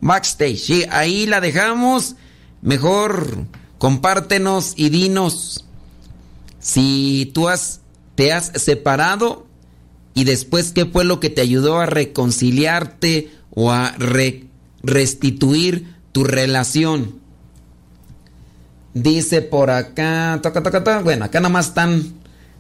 [0.02, 0.58] Backstage.
[0.58, 2.16] Sí, ahí la dejamos.
[2.64, 3.46] Mejor
[3.78, 5.66] compártenos y dinos
[6.60, 7.82] si tú has,
[8.16, 9.46] te has separado
[10.16, 13.96] y después qué fue lo que te ayudó a reconciliarte o a
[14.82, 17.27] restituir tu relación.
[19.02, 20.42] Dice por acá.
[21.04, 22.14] Bueno, acá nada más están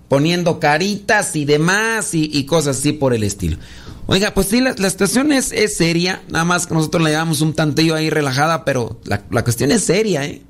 [0.07, 3.57] poniendo caritas y demás y, cosas así por el estilo.
[4.05, 6.21] Oiga, pues sí, la, situación es, seria.
[6.29, 9.83] Nada más que nosotros le llevamos un tantillo ahí relajada, pero la, la, cuestión es
[9.83, 10.43] seria, ¿eh?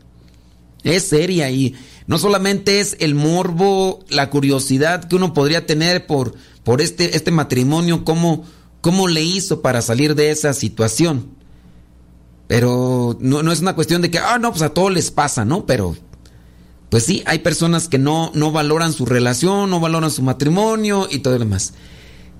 [0.83, 1.75] Es seria y
[2.05, 7.31] no solamente es el morbo, la curiosidad que uno podría tener por, por este, este
[7.31, 8.45] matrimonio, cómo,
[8.81, 11.36] cómo le hizo para salir de esa situación.
[12.47, 15.65] Pero no, es una cuestión de que, ah, no, pues a todos les pasa, ¿no?
[15.65, 15.95] Pero,
[16.89, 21.19] pues sí, hay personas que no, no valoran su relación, no valoran su matrimonio y
[21.19, 21.73] todo lo demás.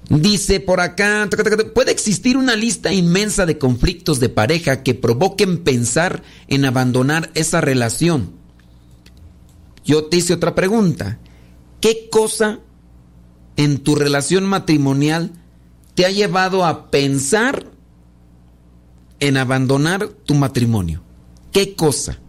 [0.09, 1.29] Dice por acá,
[1.73, 7.59] puede existir una lista inmensa de conflictos de pareja que provoquen pensar en abandonar esa
[7.59, 8.31] relación.
[9.83, 11.19] Yo te hice otra pregunta.
[11.81, 12.59] ¿Qué cosa
[13.57, 15.33] en tu relación matrimonial
[15.95, 17.65] te ha llevado a pensar
[19.19, 21.03] en abandonar tu matrimonio?
[21.51, 22.19] ¿Qué cosa?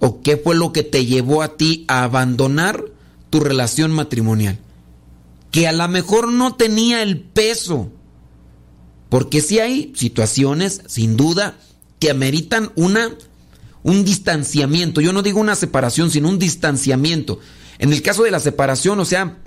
[0.00, 2.84] ¿O qué fue lo que te llevó a ti a abandonar
[3.30, 4.58] tu relación matrimonial?
[5.50, 7.90] Que a lo mejor no tenía el peso.
[9.08, 11.56] Porque sí hay situaciones, sin duda,
[11.98, 13.10] que ameritan una,
[13.82, 15.00] un distanciamiento.
[15.00, 17.40] Yo no digo una separación, sino un distanciamiento.
[17.78, 19.38] En el caso de la separación, o sea,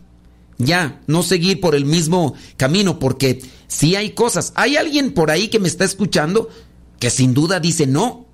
[0.58, 5.48] ya, no seguir por el mismo camino, porque si hay cosas, hay alguien por ahí
[5.48, 6.50] que me está escuchando
[7.00, 8.28] que sin duda dice no,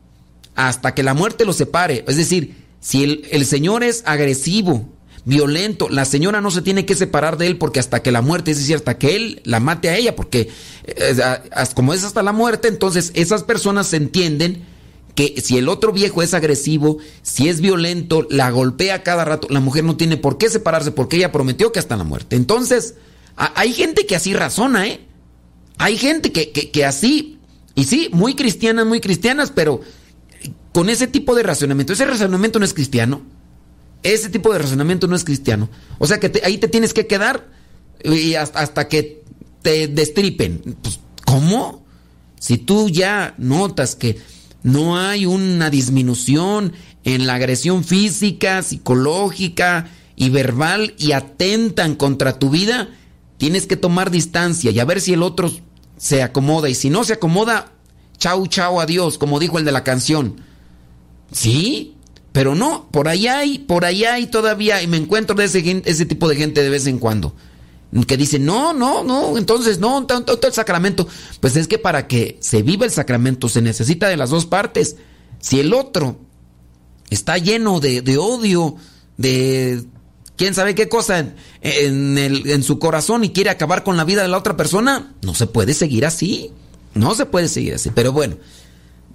[0.55, 2.03] hasta que la muerte lo separe.
[2.07, 4.89] Es decir, si el, Señor es agresivo,
[5.23, 8.51] violento, la señora no se tiene que separar de él porque hasta que la muerte,
[8.51, 10.49] es decir, hasta que él la mate a ella, porque
[10.85, 11.15] eh,
[11.75, 14.65] como es hasta la muerte, entonces esas personas se entienden
[15.17, 19.59] que si el otro viejo es agresivo, si es violento, la golpea cada rato, la
[19.59, 22.35] mujer no tiene por qué separarse porque ella prometió que hasta la muerte.
[22.35, 22.93] Entonces,
[23.35, 25.07] hay gente que así razona, ¿eh?
[25.79, 27.39] Hay gente que, así,
[27.73, 29.81] y sí, muy cristianas, muy cristianas, pero
[30.71, 31.93] con ese tipo de razonamiento.
[31.93, 33.23] Ese razonamiento no es cristiano.
[34.03, 35.67] Ese tipo de razonamiento no es cristiano.
[35.97, 37.47] O sea que ahí te tienes que quedar
[38.03, 39.23] y hasta, hasta que
[39.63, 40.77] te destripen.
[40.79, 41.83] Pues, ¿Cómo?
[42.39, 44.36] Si tú ya notas que
[44.67, 46.73] no hay una disminución
[47.05, 52.89] en la agresión física, psicológica y verbal y atentan contra tu vida,
[53.37, 55.49] tienes que tomar distancia y a ver si el otro
[55.95, 56.67] se acomoda.
[56.67, 57.71] Y si no se acomoda,
[58.17, 60.41] chau, chau, adiós, como dijo el de la canción.
[61.31, 61.95] Sí,
[62.33, 66.05] pero no, por allá hay, por allá hay todavía, y me encuentro de ese, ese
[66.05, 67.33] tipo de gente de vez en cuando.
[68.05, 71.07] Que dice, no, no, no, entonces no, tanto el sacramento.
[71.39, 74.97] Pues es que para que se viva el sacramento se necesita de las dos partes.
[75.39, 76.19] Si el otro
[77.09, 78.75] está lleno de, odio,
[79.15, 79.85] de
[80.35, 81.19] quién sabe qué cosa
[81.61, 85.33] en, en, su corazón y quiere acabar con la vida de la otra persona, no
[85.33, 86.51] se puede seguir así.
[86.93, 87.91] No se puede seguir así.
[87.93, 88.35] Pero bueno,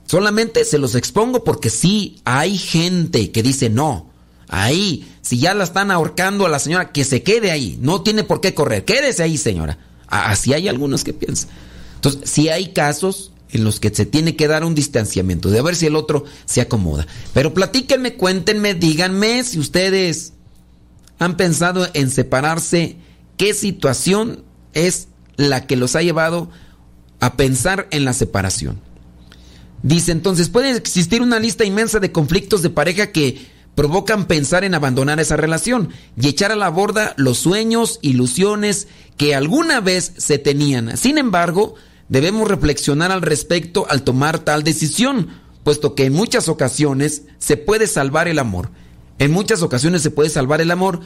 [0.06, 4.11] solamente se los expongo porque sí hay gente que dice no.
[4.54, 7.78] Ahí, si ya la están ahorcando a la señora, que se quede ahí.
[7.80, 8.84] No tiene por qué correr.
[8.84, 9.78] Quédese ahí, señora.
[10.08, 11.48] Así hay algunos que piensan.
[11.94, 15.74] Entonces, sí hay casos en los que se tiene que dar un distanciamiento, de ver
[15.74, 17.06] si el otro se acomoda.
[17.32, 20.34] Pero platíquenme, cuéntenme, díganme si ustedes
[21.18, 22.98] han pensado en separarse,
[23.38, 24.44] qué situación
[24.74, 26.50] es la que los ha llevado
[27.20, 28.82] a pensar en la separación.
[29.82, 34.74] Dice entonces, puede existir una lista inmensa de conflictos de pareja que provocan pensar en
[34.74, 40.38] abandonar esa relación y echar a la borda los sueños, ilusiones que alguna vez se
[40.38, 40.96] tenían.
[40.96, 41.74] Sin embargo,
[42.12, 45.28] Debemos reflexionar al respecto al tomar tal decisión,
[45.64, 48.68] puesto que en muchas ocasiones se puede salvar el amor.
[49.18, 51.00] En muchas ocasiones se puede salvar el amor,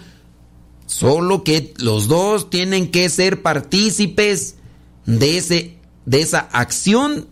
[0.87, 4.57] solo que los dos tienen que ser partícipes
[5.05, 7.29] de, ese, de esa acción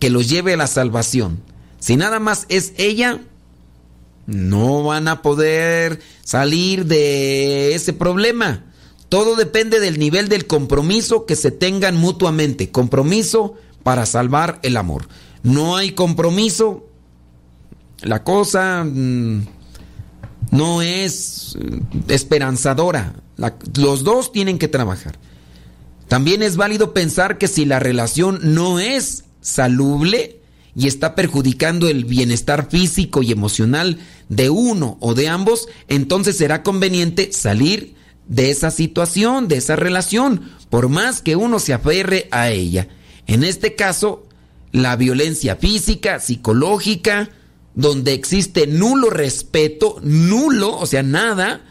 [0.00, 1.40] que los lleve a la salvación.
[1.78, 3.20] Si nada más es ella,
[4.26, 8.64] no van a poder salir de ese problema.
[9.08, 12.70] Todo depende del nivel del compromiso que se tengan mutuamente.
[12.70, 15.08] Compromiso para salvar el amor.
[15.42, 16.88] No hay compromiso.
[18.00, 19.46] La cosa mm,
[20.50, 23.14] no es mm, esperanzadora.
[23.76, 25.18] los dos tienen que trabajar.
[26.08, 30.35] También es válido pensar que si la relación no es salubre
[30.76, 33.98] y está perjudicando el bienestar físico y emocional
[34.28, 37.94] de uno o de ambos, entonces será conveniente salir
[38.28, 42.88] de esa situación, de esa relación, por más que uno se aferre a ella.
[43.26, 44.26] En este caso,
[44.70, 47.30] la violencia física, psicológica,
[47.74, 51.62] donde existe nulo respeto, nulo, o sea, nada,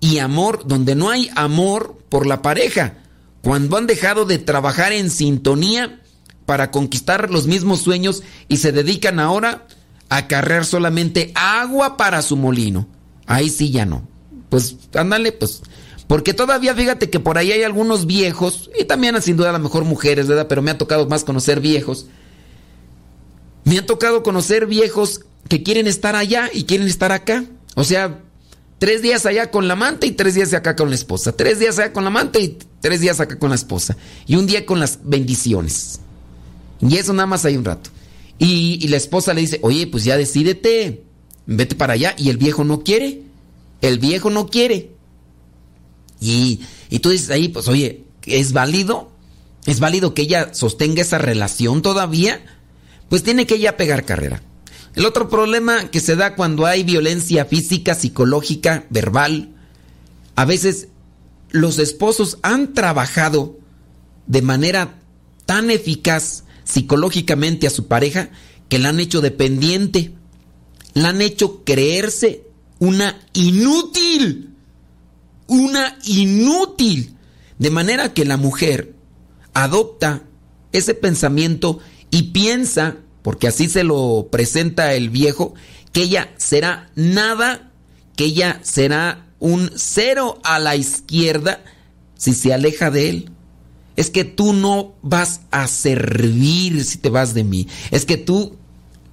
[0.00, 2.98] y amor, donde no hay amor por la pareja.
[3.42, 6.00] Cuando han dejado de trabajar en sintonía
[6.48, 9.66] para conquistar los mismos sueños y se dedican ahora
[10.08, 12.88] a cargar solamente agua para su molino.
[13.26, 14.08] Ahí sí ya no.
[14.48, 15.60] Pues ándale, pues
[16.06, 19.58] porque todavía fíjate que por ahí hay algunos viejos, y también sin duda a lo
[19.58, 20.46] mejor mujeres, ¿verdad?
[20.48, 22.06] Pero me ha tocado más conocer viejos.
[23.64, 27.44] Me ha tocado conocer viejos que quieren estar allá y quieren estar acá.
[27.74, 28.22] O sea,
[28.78, 31.32] tres días allá con la amante y tres días acá con la esposa.
[31.32, 33.98] Tres días allá con la amante y tres días acá con la esposa.
[34.26, 36.00] Y un día con las bendiciones.
[36.80, 37.90] Y eso nada más hay un rato.
[38.38, 41.02] Y, y la esposa le dice, oye, pues ya decídete,
[41.46, 42.14] vete para allá.
[42.16, 43.22] Y el viejo no quiere.
[43.80, 44.90] El viejo no quiere.
[46.20, 46.60] Y,
[47.00, 49.10] tú dices ahí, pues oye, ¿es válido?
[49.66, 52.40] ¿Es válido que ella sostenga esa relación todavía?
[53.08, 54.42] Pues tiene que ella pegar carrera.
[54.94, 59.54] El otro problema que se da cuando hay violencia física, psicológica, verbal,
[60.34, 60.88] a veces
[61.50, 63.58] los esposos han trabajado
[64.26, 64.98] de manera
[65.46, 68.30] tan eficaz psicológicamente a su pareja
[68.68, 70.12] que la han hecho dependiente,
[70.94, 72.44] la han hecho creerse
[72.78, 74.48] una inútil
[75.48, 77.16] una inútil.
[77.58, 78.94] De manera que la mujer
[79.52, 80.22] adopta
[80.70, 85.54] ese pensamiento y piensa, porque así se lo presenta el viejo,
[85.92, 87.72] que ella será nada,
[88.14, 91.64] que ella será un cero a la izquierda
[92.16, 93.30] si se aleja de él.
[93.98, 97.66] Es que tú no vas a servir si te vas de mí.
[97.90, 98.56] Es que tú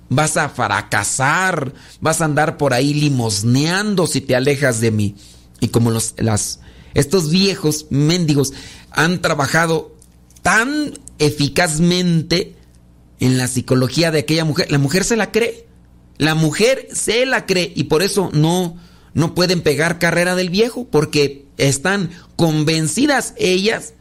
[0.09, 5.15] vas a fracasar, vas a andar por ahí limosneando si te alejas de mí.
[5.59, 6.59] Y como los, las,
[6.93, 8.53] estos viejos mendigos
[8.91, 9.95] han trabajado
[10.43, 12.53] tan eficazmente
[13.19, 15.65] en la psicología de aquella mujer, la mujer se la cree.
[16.19, 18.77] La mujer se la cree y por eso no,
[19.15, 23.95] no pueden pegar carrera del viejo, porque están convencidas ellas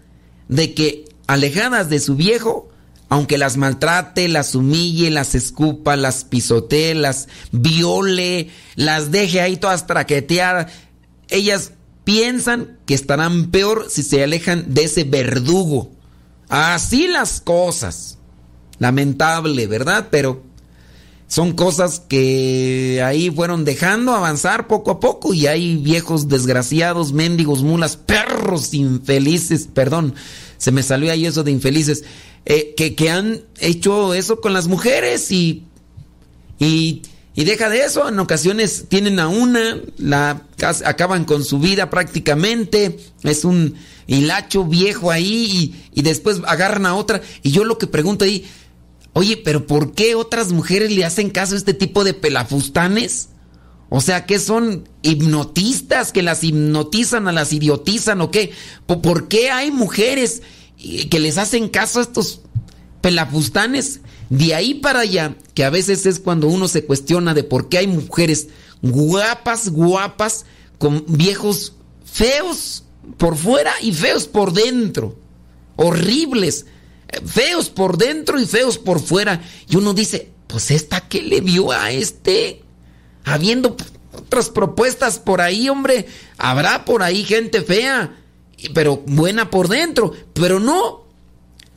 [0.49, 2.68] de que alejadas de su viejo,
[3.09, 9.86] aunque las maltrate, las humille, las escupa, las pisotee, las viole, las deje ahí todas
[9.86, 10.72] traqueteadas,
[11.28, 11.72] ellas
[12.05, 15.90] piensan que estarán peor si se alejan de ese verdugo.
[16.49, 18.18] Así las cosas.
[18.78, 20.09] Lamentable, ¿verdad?
[20.11, 20.42] Pero
[21.35, 27.64] son cosas que ahí fueron dejando avanzar poco a poco y hay viejos desgraciados, mendigos,
[27.64, 30.14] mulas, perros infelices, perdón,
[30.59, 32.05] se me salió ahí eso de infelices,
[32.45, 35.64] eh, que, que, han hecho eso con las mujeres y,
[36.61, 37.03] y,
[37.35, 40.41] y, deja de eso, en ocasiones tienen a una, la
[40.85, 43.74] acaban con su vida prácticamente, es un
[44.07, 47.22] hilacho viejo ahí y, y después agarran a otra.
[47.43, 48.47] Y yo lo que pregunto ahí,
[49.14, 53.28] Oye, pero ¿por qué otras mujeres le hacen caso a este tipo de pelafustanes?
[53.88, 58.50] O sea, ¿qué son hipnotistas que las hipnotizan, a las idiotizan o qué?
[58.86, 60.42] ¿Por qué hay mujeres
[61.10, 62.40] que les hacen caso a estos
[63.00, 64.00] pelafustanes?
[64.30, 67.78] De ahí para allá, que a veces es cuando uno se cuestiona de por qué
[67.78, 68.48] hay mujeres
[68.82, 70.44] guapas, guapas,
[70.78, 72.82] con viejos feos
[73.16, 75.16] por fuera y feos por dentro.
[75.76, 76.66] Horribles
[77.24, 79.42] feos por dentro y feos por fuera.
[79.68, 82.62] Y uno dice, pues esta qué le vio a este,
[83.24, 83.76] habiendo
[84.12, 86.06] otras propuestas por ahí, hombre,
[86.38, 88.16] habrá por ahí gente fea,
[88.72, 91.04] pero buena por dentro, pero no.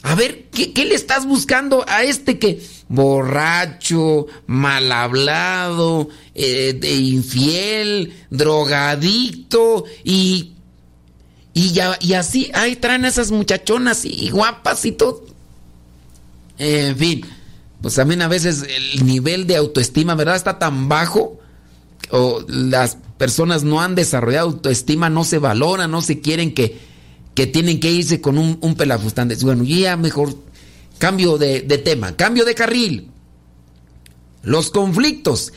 [0.04, 8.14] A ver, ¿qué, le estás buscando a este que borracho, mal hablado, eh, de infiel,
[8.30, 10.54] drogadicto y
[11.58, 15.26] y, ya, y así, ahí traen esas muchachonas y guapas y todo.
[16.60, 17.26] En fin,
[17.82, 20.36] pues también a veces el nivel de autoestima, ¿verdad?
[20.36, 21.40] Está tan bajo.
[22.12, 26.78] O las personas no han desarrollado autoestima, no se valoran, no se quieren que,
[27.34, 28.78] que tienen que irse con un, un.
[29.42, 30.36] Bueno, ya mejor
[31.00, 33.10] cambio de, de tema, cambio de carril.
[34.44, 35.54] Los conflictos,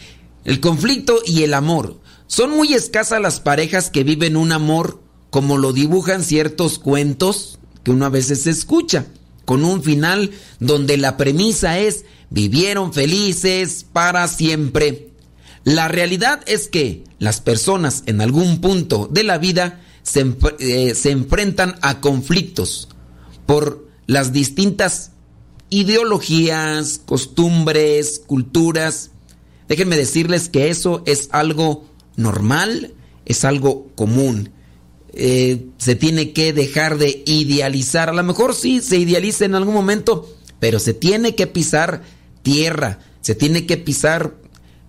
[0.46, 2.00] el conflicto y el amor.
[2.26, 7.92] Son muy escasas las parejas que viven un amor como lo dibujan ciertos cuentos que
[7.92, 9.06] uno a veces escucha,
[9.44, 15.08] con un final donde la premisa es vivieron felices para siempre.
[15.64, 21.10] La realidad es que las personas en algún punto de la vida se, eh, se
[21.10, 22.88] enfrentan a conflictos
[23.46, 25.12] por las distintas
[25.68, 29.10] ideologías, costumbres, culturas.
[29.68, 31.84] Déjenme decirles que eso es algo
[32.16, 34.50] normal, es algo común
[35.12, 38.08] eh, se tiene que dejar de idealizar.
[38.08, 42.02] A lo mejor sí se idealiza en algún momento, pero se tiene que pisar
[42.42, 44.34] tierra, se tiene que pisar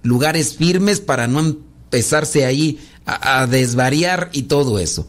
[0.04, 5.08] lugares firmes para no empezarse ahí a, desvariar y todo eso.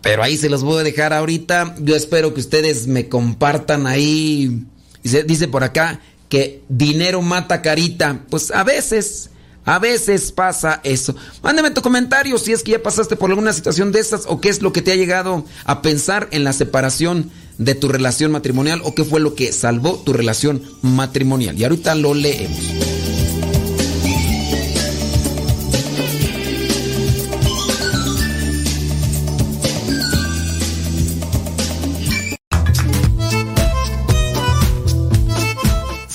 [0.00, 1.74] Pero ahí se los voy a dejar ahorita.
[1.80, 4.64] Yo espero que ustedes me compartan ahí.
[5.02, 8.24] Dice, dice por acá que dinero mata carita.
[8.30, 9.30] Pues a veces
[9.68, 11.14] a veces pasa eso.
[11.42, 14.48] Mándame tu comentario si es que ya pasaste por alguna situación de estas o qué
[14.48, 18.80] es lo que te ha llegado a pensar en la separación de tu relación matrimonial
[18.82, 21.58] o qué fue lo que salvó tu relación matrimonial.
[21.58, 22.97] Y ahorita lo leemos.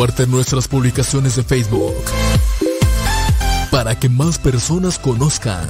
[0.00, 1.94] Comparte nuestras publicaciones de Facebook
[3.70, 5.68] para que más personas conozcan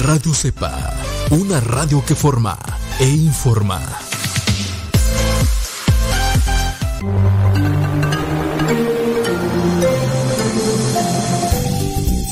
[0.00, 0.92] Radio Cepa,
[1.30, 2.58] una radio que forma
[3.00, 3.80] e informa.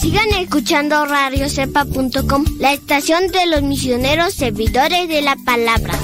[0.02, 5.94] Sigan escuchando radiocepa.com, la estación de los misioneros servidores de la palabra.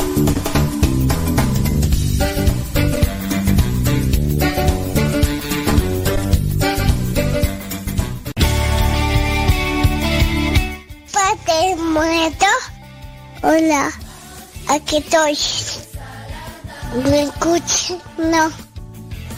[13.42, 13.90] Hola,
[14.68, 15.38] aquí estoy.
[17.10, 17.96] ¿Me escuchas?
[18.18, 18.50] No.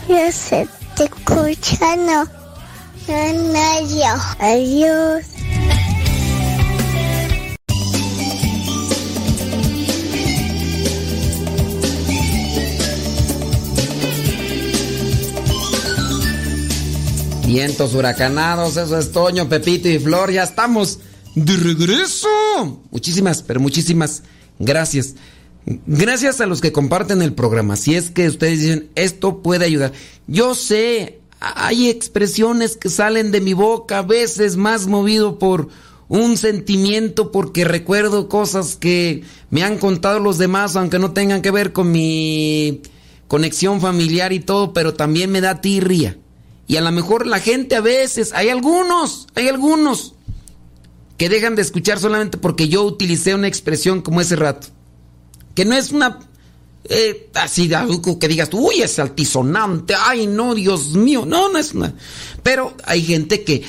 [0.09, 2.27] Yo sé, te escucha, no.
[3.09, 4.23] Adiós.
[4.41, 5.27] Adiós.
[17.47, 20.99] Vientos huracanados, eso es Toño, Pepito y Flor, ya estamos
[21.35, 22.29] de regreso.
[22.91, 24.23] Muchísimas, pero muchísimas
[24.59, 25.15] gracias.
[25.65, 27.77] Gracias a los que comparten el programa.
[27.77, 29.93] Si es que ustedes dicen, esto puede ayudar.
[30.27, 35.69] Yo sé, hay expresiones que salen de mi boca a veces más movido por
[36.09, 41.51] un sentimiento porque recuerdo cosas que me han contado los demás, aunque no tengan que
[41.51, 42.83] ver con mi
[43.29, 46.19] conexión familiar y todo, pero también me da tirria.
[46.67, 50.15] Y a lo mejor la gente a veces, hay algunos, hay algunos
[51.17, 54.69] que dejan de escuchar solamente porque yo utilicé una expresión como ese rato.
[55.55, 56.19] Que no es una
[56.89, 61.75] eh, así algo que digas, uy, es altisonante, ay no, Dios mío, no, no es
[61.75, 61.95] una.
[62.43, 63.63] Pero hay gente que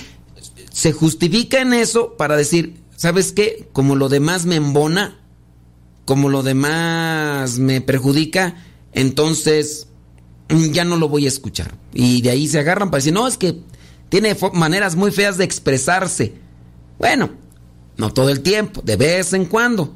[0.72, 3.70] se justifica en eso para decir, ¿sabes qué?
[3.72, 5.20] Como lo demás me embona,
[6.06, 8.56] como lo demás me perjudica,
[8.94, 9.88] entonces
[10.72, 11.76] ya no lo voy a escuchar.
[11.94, 13.60] Y de ahí se agarran para decir, no, es que
[14.10, 16.34] tiene maneras muy feas de expresarse.
[17.04, 17.32] Bueno,
[17.98, 19.94] no todo el tiempo, de vez en cuando.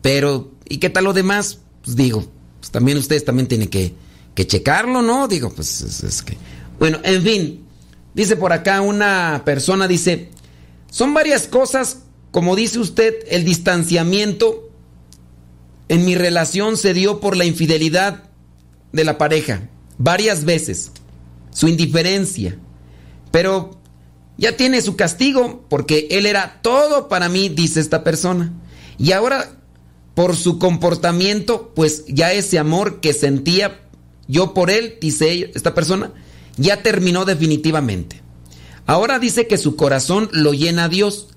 [0.00, 1.60] Pero, ¿y qué tal lo demás?
[1.84, 2.26] Pues digo,
[2.58, 3.94] pues también ustedes también tienen que,
[4.34, 5.28] que checarlo, ¿no?
[5.28, 6.36] Digo, pues es, que...
[6.80, 7.64] Bueno, en fin,
[8.12, 10.30] dice por acá una persona, dice,
[10.90, 11.98] son varias cosas,
[12.32, 14.68] como dice usted, el distanciamiento
[15.86, 18.24] en mi relación se dio por la infidelidad
[18.90, 20.90] de la pareja, varias veces,
[21.52, 22.58] su indiferencia,
[23.30, 23.80] pero
[24.42, 28.52] ya tiene su castigo porque él era todo para mí, dice esta persona.
[28.98, 29.52] Y ahora
[30.16, 33.82] por su comportamiento, pues ya ese amor que sentía
[34.26, 36.10] yo por él, dice esta persona,
[36.56, 38.20] ya terminó definitivamente.
[38.84, 41.28] Ahora dice que su corazón lo llena a Dios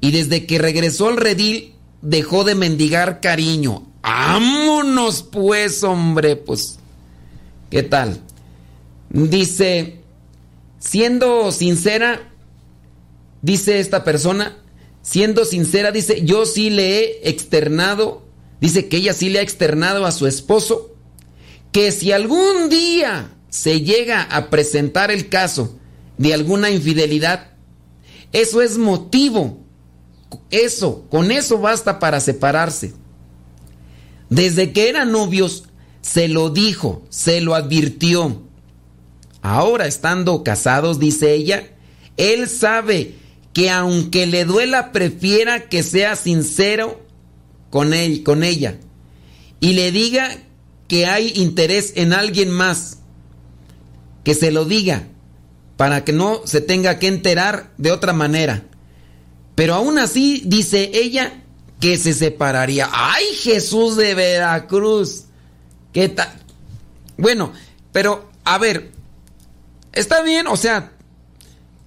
[0.00, 3.86] y desde que regresó al redil dejó de mendigar cariño.
[4.00, 6.36] ¡Vámonos pues, hombre!
[6.36, 6.78] Pues,
[7.68, 8.22] ¿qué tal?
[9.10, 10.00] Dice,
[10.78, 12.28] siendo sincera,
[13.42, 14.56] dice esta persona,
[15.02, 18.26] siendo sincera, dice, yo sí le he externado,
[18.60, 20.94] dice que ella sí le ha externado a su esposo,
[21.72, 25.78] que si algún día se llega a presentar el caso
[26.16, 27.52] de alguna infidelidad,
[28.32, 29.60] eso es motivo,
[30.50, 32.92] eso, con eso basta para separarse.
[34.28, 35.64] Desde que eran novios,
[36.02, 38.42] se lo dijo, se lo advirtió.
[39.40, 41.70] Ahora, estando casados, dice ella,
[42.16, 43.14] él sabe
[43.52, 47.00] que aunque le duela, prefiera que sea sincero
[47.70, 48.78] con él, con ella,
[49.60, 50.38] y le diga
[50.86, 52.98] que hay interés en alguien más,
[54.24, 55.08] que se lo diga,
[55.76, 58.64] para que no se tenga que enterar de otra manera.
[59.54, 61.42] Pero aún así, dice ella,
[61.80, 62.88] que se separaría.
[62.92, 65.24] ¡Ay, Jesús de Veracruz!
[65.92, 66.32] ¿Qué tal?
[67.16, 67.52] Bueno,
[67.92, 68.92] pero, a ver,
[69.92, 70.92] está bien, o sea,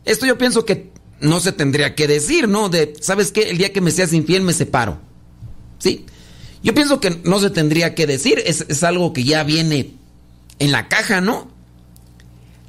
[0.03, 0.90] esto yo pienso que
[1.21, 2.67] no se tendría que decir, ¿no?
[2.67, 3.49] De, ¿sabes qué?
[3.49, 4.99] El día que me seas infiel me separo.
[5.77, 6.05] ¿Sí?
[6.63, 9.93] Yo pienso que no se tendría que decir, es, algo que ya viene
[10.59, 11.49] en la caja, ¿no?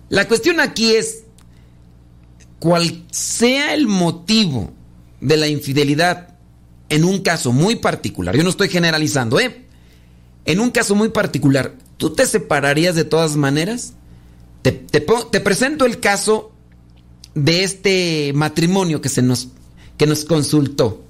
[0.09, 1.25] La cuestión aquí es,
[2.59, 4.73] cual sea el motivo
[5.21, 6.29] de la infidelidad
[6.89, 9.65] en un caso muy particular, yo no estoy generalizando, ¿eh?
[10.45, 13.95] En un caso muy particular, ¿tú te separarías de todas maneras?
[14.63, 16.52] Te, te presento el caso
[17.35, 19.49] de este matrimonio que se nos
[19.97, 21.03] que nos consultó.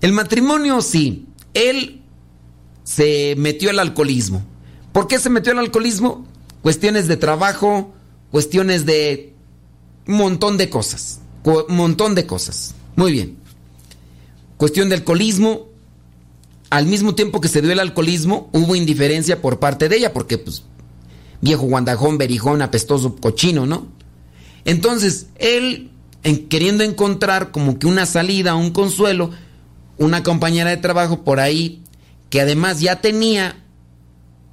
[0.00, 2.02] El matrimonio sí, él
[2.84, 4.42] se metió al alcoholismo.
[4.92, 6.26] ¿Por qué se metió al alcoholismo?
[6.62, 7.92] Cuestiones de trabajo,
[8.30, 9.32] cuestiones de
[10.06, 12.74] un montón de cosas, un montón de cosas.
[12.96, 13.36] Muy bien.
[14.56, 15.68] Cuestión del alcoholismo,
[16.70, 20.38] al mismo tiempo que se dio el alcoholismo, hubo indiferencia por parte de ella, porque
[20.38, 20.62] pues
[21.40, 23.88] viejo guandajón, berijón, apestoso, cochino, ¿no?
[24.64, 25.90] Entonces, él,
[26.22, 29.30] en, queriendo encontrar como que una salida, un consuelo,
[29.98, 31.82] una compañera de trabajo por ahí,
[32.30, 33.56] que además ya tenía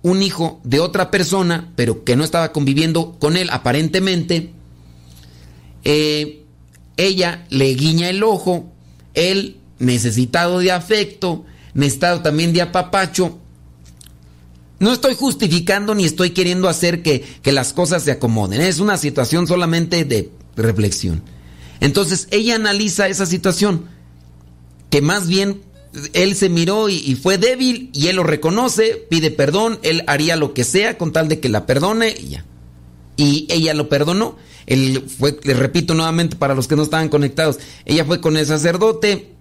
[0.02, 4.52] un hijo de otra persona, pero que no estaba conviviendo con él aparentemente,
[5.84, 6.44] eh,
[6.98, 8.72] ella le guiña el ojo,
[9.14, 13.40] él necesitado de afecto, necesitado también de apapacho,
[14.80, 18.62] no estoy justificando ni estoy queriendo hacer que, las cosas se acomoden.
[18.62, 21.22] Es una situación solamente de reflexión.
[21.82, 23.86] Entonces ella analiza esa situación,
[24.90, 25.62] que más bien
[26.14, 30.54] él se miró y, fue débil y él lo reconoce, pide perdón, él haría lo
[30.54, 32.46] que sea con tal de que la perdone y ya.
[33.18, 34.38] y ella lo perdonó.
[34.66, 38.46] Él fue, le repito nuevamente para los que no estaban conectados, ella fue con el
[38.46, 39.34] sacerdote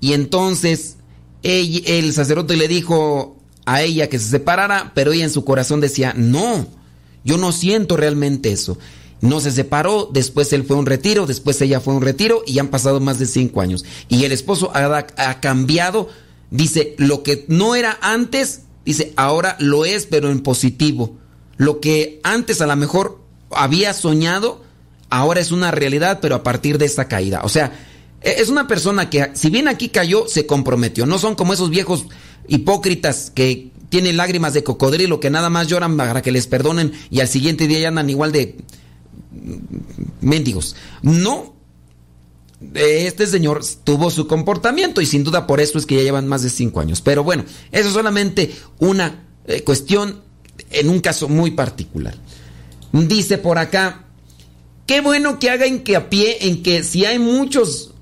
[0.00, 0.96] y entonces
[1.42, 3.35] el sacerdote le dijo
[3.66, 6.66] a ella que se separara, pero ella en su corazón decía, no,
[7.24, 8.78] yo no siento realmente eso.
[9.20, 12.42] No se separó, después él fue a un retiro, después ella fue a un retiro
[12.46, 13.84] y han pasado más de cinco años.
[14.08, 16.08] Y el esposo ha, ha cambiado,
[16.50, 21.18] dice, lo que no era antes, dice, ahora lo es, pero en positivo.
[21.56, 24.62] Lo que antes a lo mejor había soñado,
[25.10, 27.40] ahora es una realidad, pero a partir de esta caída.
[27.42, 27.72] O sea,
[28.20, 31.06] e, es una persona que, si bien aquí cayó, se comprometió.
[31.06, 32.06] No son como esos viejos
[32.48, 37.20] hipócritas que tienen lágrimas de cocodrilo, que nada más lloran para que les perdonen y
[37.20, 38.56] al siguiente día ya andan igual de
[40.20, 40.76] mendigos.
[41.02, 41.54] No.
[42.74, 46.42] Este señor tuvo su comportamiento y sin duda por eso es que ya llevan más
[46.42, 47.00] de cinco años.
[47.02, 50.22] Pero bueno, eso es solamente una eh, cuestión
[50.70, 52.14] en un caso muy particular.
[52.92, 54.06] Dice por acá,
[54.86, 55.66] qué bueno que haga
[56.08, 57.92] pie en que si hay muchos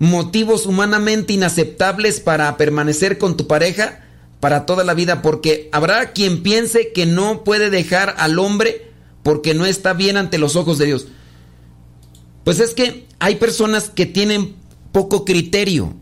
[0.00, 4.00] motivos humanamente inaceptables para permanecer con tu pareja
[4.40, 8.90] para toda la vida, porque habrá quien piense que no puede dejar al hombre
[9.22, 11.06] porque no está bien ante los ojos de Dios.
[12.44, 14.56] Pues es que hay personas que tienen
[14.92, 15.94] poco criterio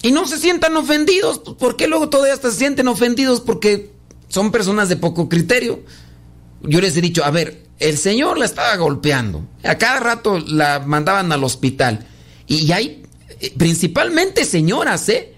[0.00, 1.38] y no se sientan ofendidos.
[1.38, 3.42] ¿Por qué luego todavía se sienten ofendidos?
[3.42, 3.92] Porque
[4.28, 5.82] son personas de poco criterio.
[6.62, 9.46] Yo les he dicho, a ver, el Señor la estaba golpeando.
[9.62, 12.06] A cada rato la mandaban al hospital.
[12.46, 13.01] Y hay
[13.56, 15.34] principalmente señoras, ¿eh?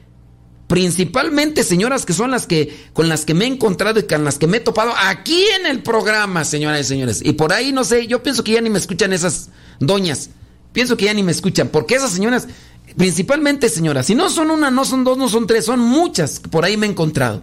[0.67, 4.39] Principalmente señoras que son las que con las que me he encontrado y con las
[4.39, 7.21] que me he topado aquí en el programa, señoras y señores.
[7.23, 10.31] Y por ahí no sé, yo pienso que ya ni me escuchan esas doñas.
[10.73, 12.49] Pienso que ya ni me escuchan, porque esas señoras,
[12.97, 16.65] principalmente señoras, si no son una, no son dos, no son tres, son muchas, por
[16.65, 17.43] ahí me he encontrado.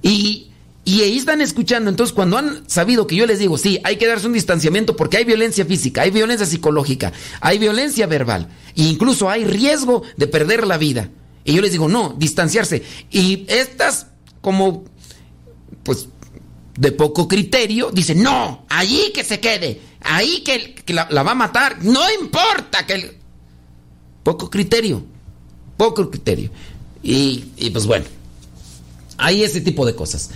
[0.00, 0.47] Y,
[0.88, 4.06] y ahí están escuchando, entonces cuando han sabido que yo les digo, sí, hay que
[4.06, 7.12] darse un distanciamiento porque hay violencia física, hay violencia psicológica,
[7.42, 11.10] hay violencia verbal, e incluso hay riesgo de perder la vida.
[11.44, 12.82] Y yo les digo, no, distanciarse.
[13.10, 14.06] Y estas,
[14.40, 14.86] como,
[15.82, 16.08] pues,
[16.78, 21.84] de poco criterio, dicen, no, allí que se quede, ahí que, la, va a matar,
[21.84, 23.18] no importa que...
[24.22, 25.04] Poco criterio,
[25.76, 26.50] poco criterio.
[27.02, 28.06] Y, pues bueno,
[29.18, 30.30] hay ese tipo de cosas.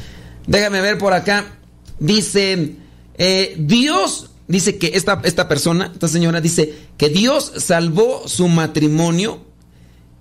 [0.47, 1.59] Déjame ver por acá.
[1.99, 2.77] Dice,
[3.17, 9.53] eh, Dios, dice que esta, esta persona, esta señora dice que Dios salvó su matrimonio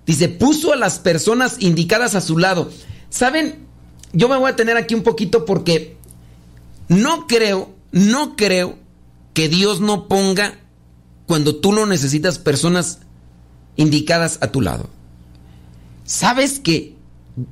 [0.06, 2.70] Dice, puso a las personas indicadas a su lado.
[3.08, 3.66] ¿Saben?
[4.12, 5.96] Yo me voy a tener aquí un poquito porque
[6.88, 8.78] no creo, no creo
[9.32, 10.58] que Dios no ponga
[11.26, 12.98] cuando tú no necesitas personas
[13.76, 14.90] indicadas a tu lado.
[16.04, 16.94] ¿Sabes qué?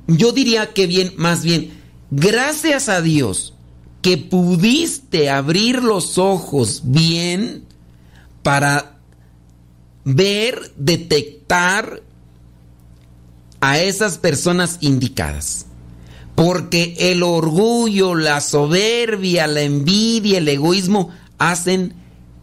[0.07, 1.71] Yo diría que bien, más bien,
[2.11, 3.55] gracias a Dios
[4.01, 7.65] que pudiste abrir los ojos bien
[8.43, 8.97] para
[10.03, 12.01] ver, detectar
[13.59, 15.67] a esas personas indicadas.
[16.35, 21.93] Porque el orgullo, la soberbia, la envidia, el egoísmo hacen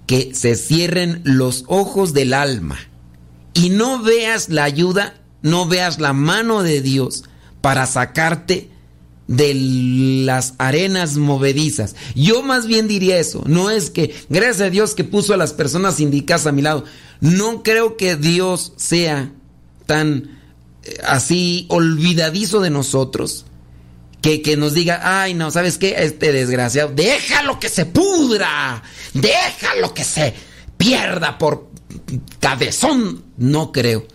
[0.06, 2.78] que se cierren los ojos del alma
[3.54, 7.24] y no veas la ayuda, no veas la mano de Dios
[7.60, 8.70] para sacarte
[9.28, 9.54] de
[10.24, 11.94] las arenas movedizas.
[12.14, 15.52] Yo más bien diría eso, no es que, gracias a Dios que puso a las
[15.52, 16.84] personas indicadas a mi lado,
[17.20, 19.32] no creo que Dios sea
[19.86, 20.38] tan
[21.06, 23.44] así olvidadizo de nosotros,
[24.22, 25.94] que, que, nos diga, ay no, ¿sabes qué?
[25.98, 28.82] Este desgraciado, déjalo que se pudra,
[29.14, 30.34] déjalo que se
[30.76, 31.68] pierda por
[32.40, 33.24] cabezón.
[33.36, 34.06] No creo.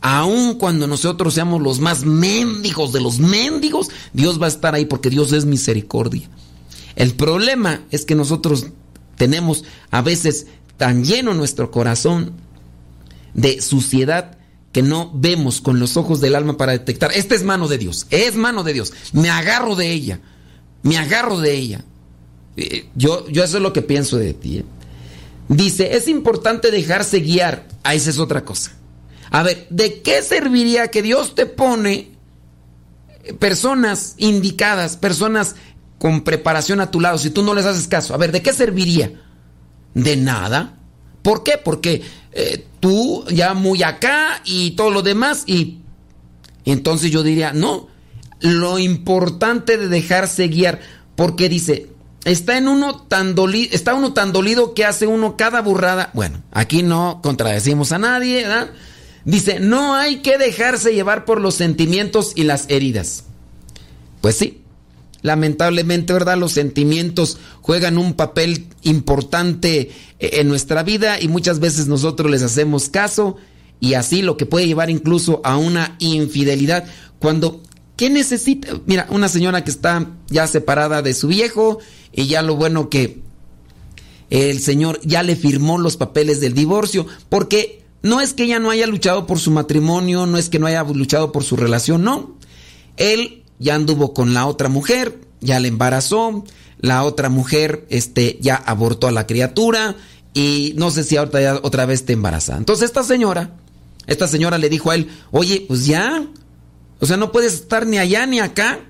[0.00, 4.86] Aun cuando nosotros seamos los más mendigos de los mendigos, Dios va a estar ahí
[4.86, 6.28] porque Dios es misericordia.
[6.96, 8.66] El problema es que nosotros
[9.16, 10.46] tenemos a veces
[10.76, 12.32] tan lleno nuestro corazón
[13.34, 14.38] de suciedad
[14.72, 17.12] que no vemos con los ojos del alma para detectar.
[17.12, 18.92] Esta es mano de Dios, es mano de Dios.
[19.12, 20.20] Me agarro de ella,
[20.82, 21.84] me agarro de ella.
[22.56, 24.58] Eh, yo, yo eso es lo que pienso de ti.
[24.58, 24.64] ¿eh?
[25.48, 27.66] Dice, es importante dejarse guiar.
[27.82, 28.72] Ah, esa es otra cosa.
[29.30, 32.10] A ver, ¿de qué serviría que Dios te pone
[33.38, 35.54] personas indicadas, personas
[35.98, 38.14] con preparación a tu lado, si tú no les haces caso?
[38.14, 39.12] A ver, ¿de qué serviría?
[39.94, 40.78] De nada.
[41.22, 41.58] ¿Por qué?
[41.62, 42.02] Porque
[42.32, 45.78] eh, tú ya muy acá y todo lo demás y,
[46.64, 47.88] entonces yo diría, no,
[48.40, 50.80] lo importante de dejarse guiar,
[51.14, 51.88] porque dice,
[52.24, 56.10] está en uno tan dolido, está uno tan dolido que hace uno cada burrada.
[56.14, 58.70] Bueno, aquí no contradecimos a nadie, ¿verdad?
[59.24, 63.24] Dice, no hay que dejarse llevar por los sentimientos y las heridas.
[64.20, 64.62] Pues sí,
[65.22, 66.38] lamentablemente, ¿verdad?
[66.38, 72.42] Los sentimientos juegan un papel importante eh, en nuestra vida y muchas veces nosotros les
[72.42, 73.36] hacemos caso
[73.80, 76.84] y así lo que puede llevar incluso a una infidelidad.
[77.18, 77.62] Cuando,
[77.96, 78.80] ¿qué necesita?
[78.86, 81.78] Mira, una señora que está ya separada de su viejo
[82.12, 83.20] y ya lo bueno que
[84.30, 88.70] el señor ya le firmó los papeles del divorcio, porque no es que ella no
[88.70, 92.36] haya luchado por su matrimonio, no es que no haya luchado por su relación, no.
[92.96, 96.44] Él ya anduvo con la otra mujer, ya le embarazó,
[96.80, 99.96] la otra mujer este, ya abortó a la criatura
[100.32, 102.56] y no sé si ahorita ya otra vez te embaraza.
[102.56, 103.50] Entonces esta señora,
[104.06, 106.24] esta señora le dijo a él, oye, pues ya,
[107.00, 108.80] o sea, no puedes estar ni allá ni acá,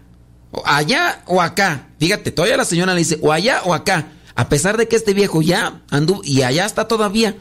[0.52, 1.88] o allá o acá.
[1.98, 5.14] Fíjate, todavía la señora le dice, o allá o acá, a pesar de que este
[5.14, 7.36] viejo ya anduvo y allá está todavía.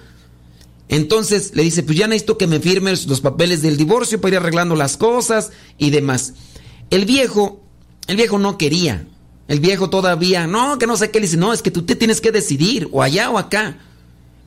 [0.90, 4.38] Entonces le dice, pues ya necesito que me firmes los papeles del divorcio para ir
[4.40, 6.34] arreglando las cosas y demás.
[6.90, 7.64] El viejo,
[8.08, 9.08] el viejo no quería.
[9.48, 11.96] El viejo todavía, no, que no sé qué, le dice, no, es que tú te
[11.96, 13.80] tienes que decidir, o allá o acá,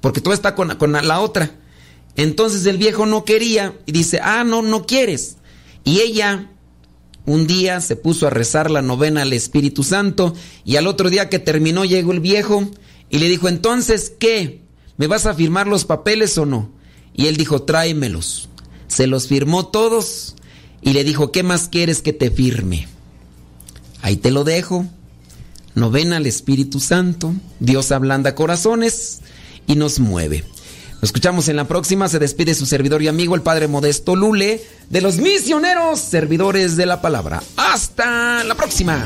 [0.00, 1.50] porque todo está con, con la otra.
[2.14, 5.38] Entonces el viejo no quería y dice, ah, no, no quieres.
[5.84, 6.50] Y ella
[7.24, 10.34] un día se puso a rezar la novena al Espíritu Santo
[10.64, 12.68] y al otro día que terminó llegó el viejo
[13.10, 14.61] y le dijo, entonces, ¿qué?
[14.96, 16.70] ¿Me vas a firmar los papeles o no?
[17.14, 18.48] Y él dijo, tráemelos.
[18.88, 20.34] Se los firmó todos
[20.80, 22.88] y le dijo, ¿qué más quieres que te firme?
[24.02, 24.86] Ahí te lo dejo.
[25.74, 27.32] Novena al Espíritu Santo.
[27.60, 29.20] Dios ablanda corazones
[29.66, 30.44] y nos mueve.
[30.94, 32.08] Nos escuchamos en la próxima.
[32.08, 36.86] Se despide su servidor y amigo, el Padre Modesto Lule, de los misioneros servidores de
[36.86, 37.42] la palabra.
[37.56, 39.02] Hasta la próxima.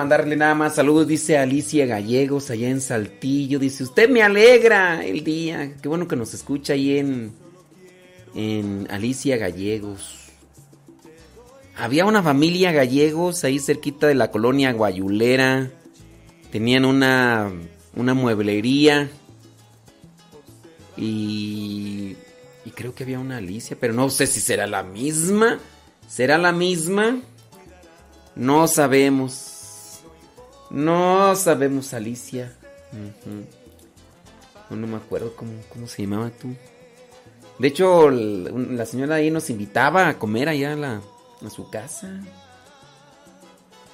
[0.00, 3.58] Mandarle nada más saludos, dice Alicia Gallegos allá en Saltillo.
[3.58, 5.76] Dice, usted me alegra el día.
[5.82, 7.32] Qué bueno que nos escucha ahí en,
[8.34, 10.16] en Alicia Gallegos.
[11.76, 15.70] Había una familia gallegos ahí cerquita de la colonia Guayulera.
[16.50, 17.52] Tenían una,
[17.94, 19.10] una mueblería.
[20.96, 22.16] Y,
[22.64, 25.58] y creo que había una Alicia, pero no sé si será la misma.
[26.08, 27.20] ¿Será la misma?
[28.34, 29.49] No sabemos.
[30.70, 32.52] No sabemos, Alicia.
[34.70, 36.54] no, me acuerdo cómo, se llamaba tú.
[37.58, 42.20] De hecho, la señora ahí nos invitaba a comer allá a su casa.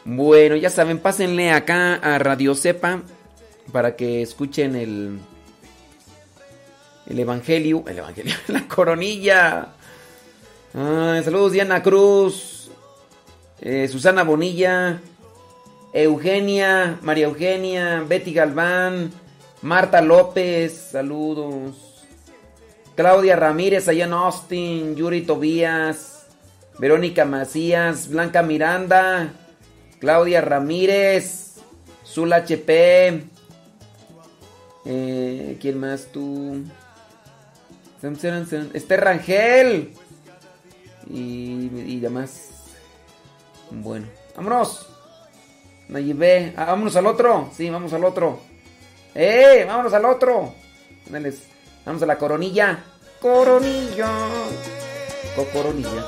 [0.04, 3.02] Bueno, ya saben, pásenle acá a Radio Cepa
[3.72, 5.18] para que escuchen el,
[7.06, 7.82] el Evangelio.
[7.88, 9.68] El Evangelio, la coronilla.
[10.72, 12.70] saludos, Diana Cruz.
[13.60, 15.00] Eh, Susana Bonilla.
[15.96, 19.10] Eugenia, María Eugenia, Betty Galván,
[19.62, 22.04] Marta López, saludos.
[22.94, 26.26] Claudia Ramírez allá Austin, Yuri Tobías,
[26.78, 29.32] Verónica Macías, Blanca Miranda,
[29.98, 31.54] Claudia Ramírez,
[32.04, 33.24] Zul HP.
[34.84, 36.62] Eh, ¿Quién más tú?
[38.02, 39.94] Esther Rangel.
[41.08, 42.50] Y, y demás.
[43.70, 44.95] Bueno, vámonos.
[45.88, 46.54] Nayibé.
[46.56, 47.50] Ah, vámonos al otro.
[47.56, 48.40] Sí, vamos al otro.
[49.14, 49.64] ¡Eh!
[49.66, 50.52] ¡Vámonos al otro!
[51.84, 52.84] Vamos a la coronilla.
[53.20, 54.10] Coronilla.
[55.52, 56.04] Coronilla.